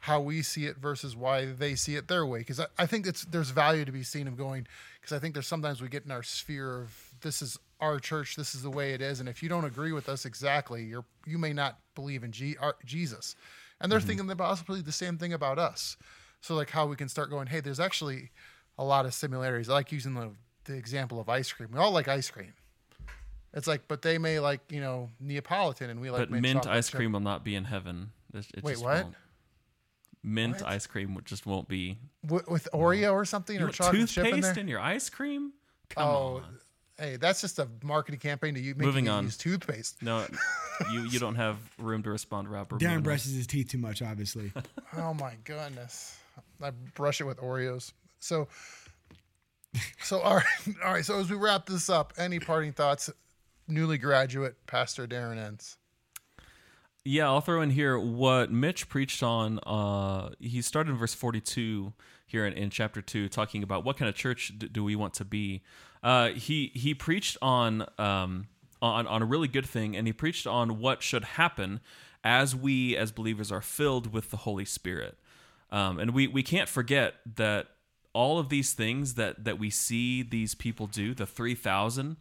how 0.00 0.20
we 0.20 0.42
see 0.42 0.66
it 0.66 0.76
versus 0.76 1.16
why 1.16 1.46
they 1.46 1.74
see 1.74 1.96
it 1.96 2.06
their 2.06 2.26
way? 2.26 2.40
Because 2.40 2.60
I, 2.60 2.66
I 2.78 2.84
think 2.84 3.06
it's 3.06 3.24
there's 3.24 3.48
value 3.48 3.86
to 3.86 3.92
be 3.92 4.02
seen 4.02 4.28
of 4.28 4.36
going. 4.36 4.66
Because 5.00 5.16
I 5.16 5.18
think 5.18 5.32
there's 5.32 5.46
sometimes 5.46 5.80
we 5.80 5.88
get 5.88 6.04
in 6.04 6.10
our 6.10 6.22
sphere 6.22 6.82
of 6.82 7.14
this 7.22 7.40
is 7.40 7.58
our 7.80 7.98
church, 7.98 8.36
this 8.36 8.54
is 8.54 8.62
the 8.62 8.70
way 8.70 8.92
it 8.92 9.00
is, 9.00 9.18
and 9.20 9.28
if 9.28 9.42
you 9.42 9.48
don't 9.48 9.64
agree 9.64 9.92
with 9.92 10.08
us 10.10 10.26
exactly, 10.26 10.84
you're 10.84 11.06
you 11.26 11.38
may 11.38 11.54
not 11.54 11.78
believe 11.94 12.22
in 12.22 12.30
G, 12.30 12.56
our, 12.60 12.76
Jesus. 12.84 13.36
And 13.80 13.90
they're 13.90 13.98
mm-hmm. 14.00 14.08
thinking 14.08 14.26
the 14.26 14.36
possibly 14.36 14.82
the 14.82 14.92
same 14.92 15.16
thing 15.16 15.32
about 15.32 15.58
us. 15.58 15.96
So 16.42 16.54
like 16.54 16.70
how 16.70 16.86
we 16.86 16.96
can 16.96 17.08
start 17.08 17.30
going, 17.30 17.46
hey, 17.46 17.60
there's 17.60 17.80
actually 17.80 18.32
a 18.76 18.84
lot 18.84 19.06
of 19.06 19.14
similarities. 19.14 19.70
I 19.70 19.72
like 19.72 19.92
using 19.92 20.14
the 20.14 20.32
the 20.64 20.74
example 20.74 21.20
of 21.20 21.28
ice 21.28 21.52
cream. 21.52 21.70
We 21.72 21.78
all 21.78 21.92
like 21.92 22.08
ice 22.08 22.30
cream. 22.30 22.52
It's 23.52 23.66
like, 23.68 23.86
but 23.86 24.02
they 24.02 24.18
may 24.18 24.40
like 24.40 24.60
you 24.70 24.80
know 24.80 25.10
Neapolitan, 25.20 25.90
and 25.90 26.00
we 26.00 26.10
like 26.10 26.20
but 26.22 26.30
mint, 26.30 26.42
mint 26.42 26.66
ice 26.66 26.88
chip. 26.88 26.96
cream 26.98 27.12
will 27.12 27.20
not 27.20 27.44
be 27.44 27.54
in 27.54 27.64
heaven. 27.64 28.10
It, 28.32 28.46
it 28.54 28.64
Wait, 28.64 28.72
just 28.72 28.84
what? 28.84 29.04
Won't. 29.04 29.14
Mint 30.26 30.54
What? 30.54 30.64
ice 30.66 30.86
cream 30.86 31.20
just 31.26 31.44
won't 31.46 31.68
be. 31.68 31.98
with, 32.26 32.48
with 32.48 32.66
Oreo 32.72 33.12
or 33.12 33.24
something 33.26 33.54
You 33.56 33.62
or 33.62 33.66
want 33.66 33.74
chocolate 33.74 34.08
chip 34.08 34.24
in 34.24 34.30
toothpaste 34.32 34.54
there. 34.54 34.62
in 34.62 34.68
your 34.68 34.80
ice 34.80 35.10
cream? 35.10 35.52
Come 35.90 36.02
oh, 36.08 36.36
on. 36.36 36.58
hey, 36.98 37.16
that's 37.16 37.42
just 37.42 37.58
a 37.58 37.68
marketing 37.82 38.20
campaign 38.20 38.54
to 38.54 38.60
you 38.60 38.74
make 38.74 38.86
Moving 38.86 39.04
you 39.04 39.10
on. 39.10 39.24
use 39.24 39.36
toothpaste. 39.36 40.02
No, 40.02 40.26
you 40.92 41.02
you 41.10 41.18
don't 41.18 41.34
have 41.34 41.58
room 41.78 42.02
to 42.04 42.10
respond, 42.10 42.48
Rob. 42.48 42.68
Darren 42.70 42.72
moving 42.72 42.88
on. 42.88 43.02
brushes 43.02 43.34
his 43.34 43.46
teeth 43.46 43.68
too 43.68 43.78
much, 43.78 44.00
obviously. 44.00 44.50
Oh 44.96 45.12
my 45.12 45.34
goodness, 45.44 46.16
I 46.62 46.70
brush 46.94 47.20
it 47.20 47.24
with 47.24 47.38
Oreos. 47.38 47.92
So, 48.20 48.48
so 50.04 50.20
all 50.20 50.36
right, 50.36 50.44
all 50.84 50.92
right. 50.92 51.04
So 51.04 51.18
as 51.18 51.30
we 51.30 51.36
wrap 51.36 51.66
this 51.66 51.88
up, 51.88 52.12
any 52.16 52.38
parting 52.38 52.72
thoughts, 52.72 53.10
newly 53.68 53.98
graduate 53.98 54.56
Pastor 54.66 55.06
Darren 55.06 55.38
Enns? 55.38 55.76
Yeah, 57.04 57.26
I'll 57.26 57.42
throw 57.42 57.60
in 57.60 57.70
here 57.70 57.98
what 57.98 58.50
Mitch 58.50 58.88
preached 58.88 59.22
on. 59.22 59.58
Uh, 59.60 60.30
he 60.40 60.62
started 60.62 60.92
in 60.92 60.96
verse 60.96 61.12
42 61.12 61.92
here 62.26 62.46
in, 62.46 62.54
in 62.54 62.70
chapter 62.70 63.02
2, 63.02 63.28
talking 63.28 63.62
about 63.62 63.84
what 63.84 63.98
kind 63.98 64.08
of 64.08 64.14
church 64.14 64.54
d- 64.56 64.68
do 64.68 64.82
we 64.82 64.96
want 64.96 65.12
to 65.14 65.24
be. 65.24 65.62
Uh, 66.02 66.28
he 66.28 66.70
he 66.74 66.94
preached 66.94 67.36
on, 67.42 67.86
um, 67.98 68.46
on 68.80 69.06
on 69.06 69.22
a 69.22 69.26
really 69.26 69.48
good 69.48 69.66
thing, 69.66 69.96
and 69.96 70.06
he 70.06 70.12
preached 70.12 70.46
on 70.46 70.78
what 70.78 71.02
should 71.02 71.24
happen 71.24 71.80
as 72.22 72.56
we 72.56 72.96
as 72.96 73.12
believers 73.12 73.52
are 73.52 73.60
filled 73.60 74.12
with 74.12 74.30
the 74.30 74.38
Holy 74.38 74.64
Spirit. 74.64 75.18
Um, 75.70 75.98
and 75.98 76.12
we, 76.12 76.28
we 76.28 76.42
can't 76.42 76.68
forget 76.68 77.14
that 77.36 77.66
all 78.14 78.38
of 78.38 78.48
these 78.48 78.72
things 78.72 79.14
that, 79.14 79.44
that 79.44 79.58
we 79.58 79.68
see 79.68 80.22
these 80.22 80.54
people 80.54 80.86
do, 80.86 81.12
the 81.14 81.26
3,000, 81.26 82.16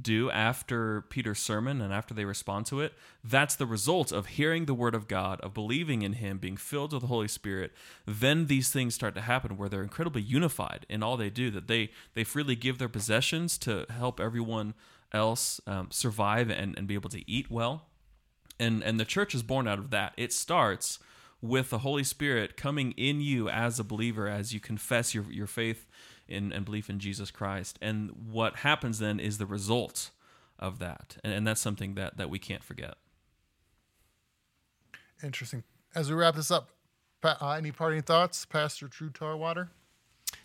do 0.00 0.30
after 0.30 1.02
Peter's 1.02 1.38
sermon 1.38 1.80
and 1.80 1.92
after 1.92 2.12
they 2.12 2.24
respond 2.24 2.66
to 2.66 2.80
it, 2.80 2.92
that's 3.24 3.56
the 3.56 3.64
result 3.66 4.12
of 4.12 4.26
hearing 4.26 4.66
the 4.66 4.74
word 4.74 4.94
of 4.94 5.08
God, 5.08 5.40
of 5.40 5.54
believing 5.54 6.02
in 6.02 6.14
him, 6.14 6.38
being 6.38 6.56
filled 6.56 6.92
with 6.92 7.02
the 7.02 7.08
Holy 7.08 7.28
Spirit. 7.28 7.72
Then 8.04 8.46
these 8.46 8.70
things 8.70 8.94
start 8.94 9.14
to 9.14 9.22
happen 9.22 9.56
where 9.56 9.68
they're 9.68 9.82
incredibly 9.82 10.22
unified 10.22 10.84
in 10.88 11.02
all 11.02 11.16
they 11.16 11.30
do, 11.30 11.50
that 11.50 11.66
they, 11.66 11.90
they 12.14 12.24
freely 12.24 12.56
give 12.56 12.78
their 12.78 12.88
possessions 12.88 13.56
to 13.58 13.86
help 13.88 14.20
everyone 14.20 14.74
else 15.12 15.60
um, 15.66 15.88
survive 15.90 16.50
and, 16.50 16.76
and 16.76 16.86
be 16.86 16.94
able 16.94 17.10
to 17.10 17.30
eat 17.30 17.50
well. 17.50 17.86
And, 18.58 18.82
and 18.82 19.00
the 19.00 19.04
church 19.04 19.34
is 19.34 19.42
born 19.42 19.66
out 19.66 19.78
of 19.78 19.90
that. 19.90 20.12
It 20.16 20.32
starts 20.32 20.98
with 21.40 21.70
the 21.70 21.78
Holy 21.78 22.04
Spirit 22.04 22.56
coming 22.56 22.92
in 22.92 23.20
you 23.20 23.48
as 23.48 23.78
a 23.78 23.84
believer 23.84 24.28
as 24.28 24.52
you 24.52 24.60
confess 24.60 25.14
your, 25.14 25.24
your 25.30 25.46
faith 25.46 25.86
in, 26.28 26.52
and 26.52 26.64
belief 26.64 26.90
in 26.90 26.98
Jesus 26.98 27.30
Christ. 27.30 27.78
And 27.82 28.10
what 28.30 28.56
happens 28.56 28.98
then 28.98 29.20
is 29.20 29.38
the 29.38 29.46
result 29.46 30.10
of 30.58 30.78
that. 30.78 31.18
And, 31.22 31.32
and 31.32 31.46
that's 31.46 31.60
something 31.60 31.94
that, 31.94 32.16
that 32.16 32.30
we 32.30 32.38
can't 32.38 32.64
forget. 32.64 32.94
Interesting. 35.22 35.62
As 35.94 36.10
we 36.10 36.16
wrap 36.16 36.34
this 36.34 36.50
up, 36.50 36.70
uh, 37.22 37.50
any 37.52 37.72
parting 37.72 38.02
thoughts, 38.02 38.44
Pastor 38.44 38.86
Drew 38.86 39.10
Tarwater? 39.10 39.70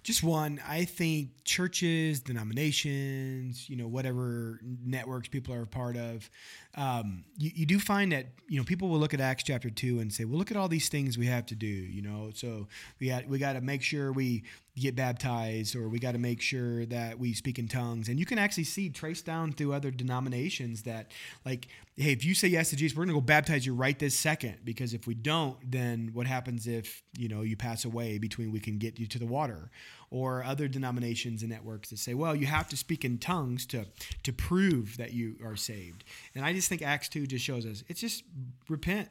Just 0.04 0.24
one. 0.24 0.60
I 0.68 0.86
think 0.86 1.30
churches, 1.44 2.22
denominations, 2.22 3.70
you 3.70 3.76
know, 3.76 3.88
whatever 3.88 4.60
networks 4.84 5.28
people 5.28 5.54
are 5.54 5.62
a 5.62 5.68
part 5.68 5.96
of, 5.96 6.28
um, 6.76 7.24
you, 7.38 7.52
you 7.54 7.66
do 7.68 7.80
find 7.80 8.12
that 8.12 8.28
you 8.48 8.58
know 8.58 8.64
people 8.64 8.90
will 8.90 8.98
look 8.98 9.14
at 9.14 9.22
Acts 9.22 9.44
chapter 9.44 9.70
two 9.70 10.00
and 10.00 10.12
say, 10.12 10.26
"Well, 10.26 10.40
look 10.40 10.50
at 10.50 10.58
all 10.58 10.68
these 10.68 10.90
things 10.90 11.18
we 11.18 11.28
have 11.28 11.46
to 11.48 11.56
do." 11.56 11.68
You 11.68 12.02
know, 12.02 12.32
so 12.34 12.68
we 13.00 13.10
got 13.10 13.28
we 13.28 13.38
got 13.38 13.54
to 13.54 13.62
make 13.62 13.84
sure 13.84 14.12
we 14.12 14.44
get 14.78 14.96
baptized, 14.96 15.76
or 15.76 15.90
we 15.90 16.00
got 16.00 16.14
to 16.14 16.18
make 16.18 16.42
sure 16.42 16.86
that 16.86 17.20
we 17.20 17.34
speak 17.34 17.60
in 17.60 17.68
tongues. 17.68 18.08
And 18.08 18.18
you 18.18 18.26
can 18.26 18.38
actually 18.38 18.64
see 18.64 18.90
traced 18.90 19.26
down 19.26 19.52
through 19.52 19.74
other 19.74 19.92
denominations 19.92 20.84
that, 20.84 21.12
like, 21.46 21.68
hey, 21.98 22.14
if 22.14 22.24
you 22.24 22.34
say 22.34 22.48
yes 22.48 22.70
to 22.70 22.78
Jesus, 22.78 22.96
we're 22.96 23.04
going 23.04 23.16
to 23.16 23.22
go 23.22 23.26
baptize 23.26 23.66
you 23.66 23.76
right 23.76 24.00
this 24.00 24.18
second. 24.18 24.60
Because 24.64 24.94
if 24.94 25.08
we 25.08 25.14
don't, 25.14 25.58
then 25.70 26.12
what 26.14 26.26
happens 26.26 26.68
if 26.68 27.04
you 27.18 27.28
know 27.28 27.42
you 27.42 27.58
pass 27.58 27.84
away 27.84 28.18
between 28.18 28.52
we 28.52 28.62
can 28.62 28.78
get 28.78 28.98
you 28.98 29.08
to 29.08 29.20
the 29.20 29.26
water? 29.26 29.72
Or 30.10 30.44
other 30.44 30.68
denominations 30.68 31.42
and 31.42 31.52
networks 31.52 31.90
that 31.90 32.00
say, 32.00 32.14
well, 32.14 32.36
you 32.36 32.46
have 32.46 32.68
to 32.70 32.78
speak 32.78 33.06
in 33.06 33.18
tongues 33.18 33.66
to 33.68 33.86
to 34.24 34.34
prove 34.34 34.98
that 34.98 35.14
you 35.14 35.36
are 35.44 35.56
saved. 35.56 36.04
And 36.36 36.44
I 36.44 36.52
just 36.54 36.68
think 36.68 36.82
Acts 36.82 37.08
two 37.08 37.26
just 37.26 37.46
shows 37.46 37.66
us 37.66 37.84
it's 37.88 38.02
just 38.02 38.24
repent, 38.68 39.10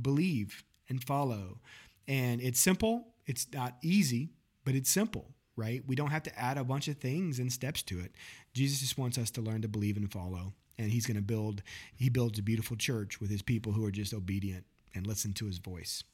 believe, 0.00 0.64
and 0.88 1.02
follow. 1.02 1.58
And 2.08 2.40
it's 2.40 2.58
simple. 2.58 3.06
It's 3.26 3.46
not 3.52 3.76
easy, 3.80 4.30
but 4.64 4.74
it's 4.74 4.90
simple, 4.90 5.30
right? 5.56 5.82
We 5.86 5.96
don't 5.96 6.10
have 6.10 6.22
to 6.24 6.38
add 6.38 6.58
a 6.58 6.64
bunch 6.64 6.88
of 6.88 6.98
things 6.98 7.38
and 7.38 7.52
steps 7.52 7.82
to 7.84 8.00
it. 8.00 8.12
Jesus 8.52 8.80
just 8.80 8.98
wants 8.98 9.18
us 9.18 9.30
to 9.32 9.40
learn 9.40 9.62
to 9.62 9.68
believe 9.68 9.96
and 9.96 10.10
follow. 10.10 10.54
And 10.78 10.90
he's 10.90 11.06
going 11.06 11.16
to 11.16 11.22
build, 11.22 11.62
he 11.94 12.08
builds 12.08 12.38
a 12.38 12.42
beautiful 12.42 12.76
church 12.76 13.20
with 13.20 13.30
his 13.30 13.42
people 13.42 13.72
who 13.72 13.84
are 13.84 13.90
just 13.90 14.14
obedient 14.14 14.64
and 14.94 15.06
listen 15.06 15.32
to 15.34 15.46
his 15.46 15.58
voice. 15.58 16.04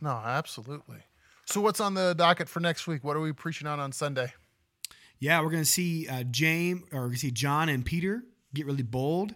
No, 0.00 0.10
absolutely. 0.10 0.98
So, 1.44 1.60
what's 1.60 1.80
on 1.80 1.94
the 1.94 2.14
docket 2.14 2.48
for 2.48 2.60
next 2.60 2.86
week? 2.86 3.04
What 3.04 3.16
are 3.16 3.20
we 3.20 3.32
preaching 3.32 3.66
on 3.66 3.80
on 3.80 3.92
Sunday? 3.92 4.32
Yeah, 5.18 5.40
we're 5.40 5.50
going 5.50 5.64
to 5.64 5.68
see 5.68 6.06
uh, 6.06 6.22
James, 6.24 6.82
or 6.92 7.00
we're 7.00 7.06
going 7.06 7.14
to 7.14 7.18
see 7.18 7.30
John 7.30 7.68
and 7.68 7.84
Peter 7.84 8.22
get 8.54 8.66
really 8.66 8.82
bold, 8.82 9.34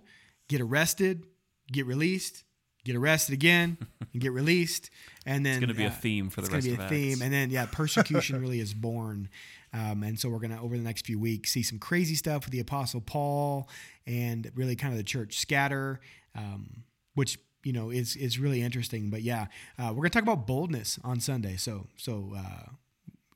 get 0.49 0.61
arrested, 0.61 1.27
get 1.71 1.87
released, 1.87 2.45
get 2.85 2.97
arrested 2.97 3.33
again, 3.33 3.77
and 4.13 4.21
get 4.23 4.33
released, 4.33 4.91
and 5.25 5.45
then 5.47 5.55
It's 5.55 5.61
going 5.61 5.69
to 5.69 5.75
be 5.75 5.85
uh, 5.85 5.89
a 5.89 5.93
theme 5.93 6.31
for 6.31 6.41
the 6.41 6.49
rest 6.51 6.67
of 6.67 6.73
it's 6.73 6.77
gonna 6.77 6.89
be 6.91 6.97
a 6.97 6.99
theme, 7.01 7.13
Acts. 7.13 7.21
and 7.23 7.33
then 7.33 7.51
yeah, 7.51 7.67
persecution 7.71 8.41
really 8.41 8.61
is 8.61 8.75
born, 8.75 9.29
um, 9.73 10.03
and 10.03 10.19
so 10.19 10.29
we're 10.29 10.39
gonna 10.41 10.63
over 10.63 10.77
the 10.77 10.83
next 10.83 11.07
few 11.07 11.19
weeks 11.19 11.53
see 11.53 11.63
some 11.63 11.79
crazy 11.79 12.15
stuff 12.15 12.45
with 12.45 12.53
the 12.53 12.61
Apostle 12.61 13.01
Paul 13.01 13.69
and 14.07 14.51
really 14.55 14.77
kind 14.77 14.93
of 14.93 14.99
the 14.99 15.05
church 15.05 15.39
scatter, 15.39 16.01
um, 16.35 16.83
which 17.15 17.39
you 17.65 17.73
know 17.73 17.91
is 17.91 18.17
is 18.17 18.39
really 18.39 18.63
interesting. 18.63 19.11
But 19.11 19.23
yeah, 19.23 19.47
uh, 19.79 19.89
we're 19.91 20.03
gonna 20.03 20.11
talk 20.11 20.25
about 20.25 20.47
boldness 20.47 20.99
on 21.05 21.21
Sunday, 21.21 21.57
so 21.57 21.87
so 21.97 22.33
uh, 22.37 22.71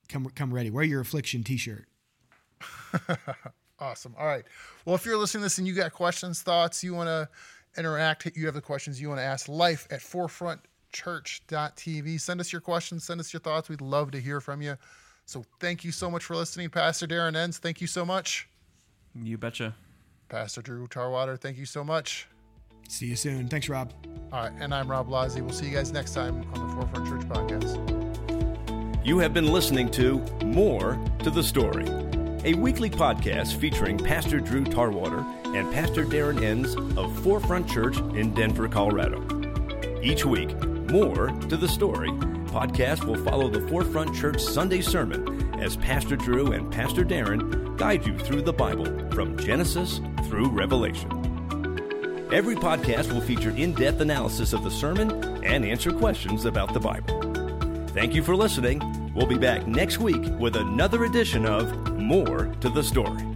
come 0.09 0.27
come 0.35 0.53
ready, 0.53 0.71
wear 0.71 0.85
your 0.85 1.01
affliction 1.01 1.45
T-shirt. 1.45 1.87
Awesome. 3.79 4.15
All 4.19 4.25
right. 4.27 4.43
Well, 4.87 4.95
if 4.95 5.05
you're 5.05 5.19
listening 5.19 5.43
to 5.43 5.45
this 5.45 5.59
and 5.59 5.67
you 5.67 5.75
got 5.75 5.93
questions, 5.93 6.41
thoughts, 6.41 6.83
you 6.83 6.95
want 6.95 7.09
to 7.09 7.29
interact, 7.79 8.29
you 8.35 8.47
have 8.47 8.55
the 8.55 8.61
questions 8.61 9.01
you 9.01 9.09
want 9.09 9.21
to 9.21 9.25
ask, 9.25 9.49
life 9.49 9.87
at 9.91 10.01
forefrontchurch.tv. 10.01 12.21
Send 12.21 12.41
us 12.41 12.53
your 12.53 12.61
questions, 12.61 13.05
send 13.05 13.21
us 13.21 13.33
your 13.33 13.41
thoughts. 13.41 13.69
We'd 13.69 13.81
love 13.81 14.11
to 14.13 14.21
hear 14.21 14.41
from 14.41 14.63
you. 14.63 14.77
So 15.25 15.45
thank 15.61 15.85
you 15.85 15.93
so 15.93 16.11
much 16.11 16.25
for 16.25 16.35
listening. 16.37 16.71
Pastor 16.71 17.07
Darren 17.07 17.37
Enns, 17.37 17.59
thank 17.59 17.81
you 17.81 17.87
so 17.87 18.05
much. 18.05 18.49
You 19.15 19.39
betcha. 19.39 19.77
Pastor 20.29 20.61
Drew 20.63 20.89
Tarwater, 20.89 21.37
thank 21.37 21.57
you 21.57 21.67
so 21.67 21.85
much. 21.85 22.27
See 22.89 23.07
you 23.07 23.17
soon. 23.17 23.49
Thanks, 23.49 23.69
Rob. 23.69 23.93
All 24.33 24.45
right. 24.45 24.53
And 24.61 24.73
I'm 24.75 24.89
Rob 24.91 25.09
Blasi. 25.09 25.41
We'll 25.41 25.53
see 25.53 25.67
you 25.67 25.75
guys 25.75 25.93
next 25.93 26.15
time 26.15 26.45
on 26.55 26.69
the 26.69 26.75
Forefront 26.75 27.09
Church 27.09 27.29
podcast. 27.29 27.77
You 29.05 29.19
have 29.19 29.35
been 29.35 29.53
listening 29.53 29.91
to 29.93 30.19
More 30.45 30.99
to 31.21 31.31
the 31.31 31.43
Story, 31.43 31.85
a 32.47 32.55
weekly 32.55 32.89
podcast 32.89 33.57
featuring 33.57 33.99
Pastor 33.99 34.39
Drew 34.39 34.65
Tarwater 34.65 35.19
and 35.47 35.71
Pastor 35.73 36.05
Darren 36.05 36.41
Enns 36.41 36.77
of 36.97 37.13
Forefront 37.25 37.69
Church 37.69 37.99
in 38.15 38.33
Denver, 38.35 38.69
Colorado. 38.69 39.21
Each 40.01 40.25
week, 40.25 40.57
More 40.89 41.31
to 41.49 41.57
the 41.57 41.67
Story 41.67 42.11
podcast 42.47 43.05
will 43.05 43.23
follow 43.23 43.49
the 43.49 43.67
Forefront 43.69 44.15
Church 44.15 44.41
Sunday 44.41 44.81
sermon 44.81 45.53
as 45.61 45.77
Pastor 45.77 46.17
Drew 46.17 46.53
and 46.53 46.73
Pastor 46.73 47.05
Darren 47.05 47.77
guide 47.77 48.07
you 48.07 48.17
through 48.17 48.43
the 48.43 48.53
Bible 48.53 48.87
from 49.11 49.37
Genesis 49.37 50.01
through 50.29 50.49
Revelation. 50.49 51.11
Every 52.33 52.55
podcast 52.55 53.13
will 53.13 53.21
feature 53.21 53.51
in 53.51 53.75
depth 53.75 54.01
analysis 54.01 54.53
of 54.53 54.63
the 54.63 54.71
sermon 54.71 55.11
and 55.45 55.65
answer 55.65 55.91
questions 55.91 56.45
about 56.45 56.73
the 56.73 56.81
Bible. 56.81 57.87
Thank 57.89 58.15
you 58.15 58.23
for 58.23 58.37
listening. 58.37 58.81
We'll 59.17 59.25
be 59.25 59.39
back 59.39 59.67
next 59.67 59.99
week 59.99 60.23
with 60.39 60.57
another 60.57 61.05
edition 61.05 61.47
of 61.47 61.75
More 61.95 62.55
to 62.61 62.69
the 62.69 62.83
Story. 62.83 63.36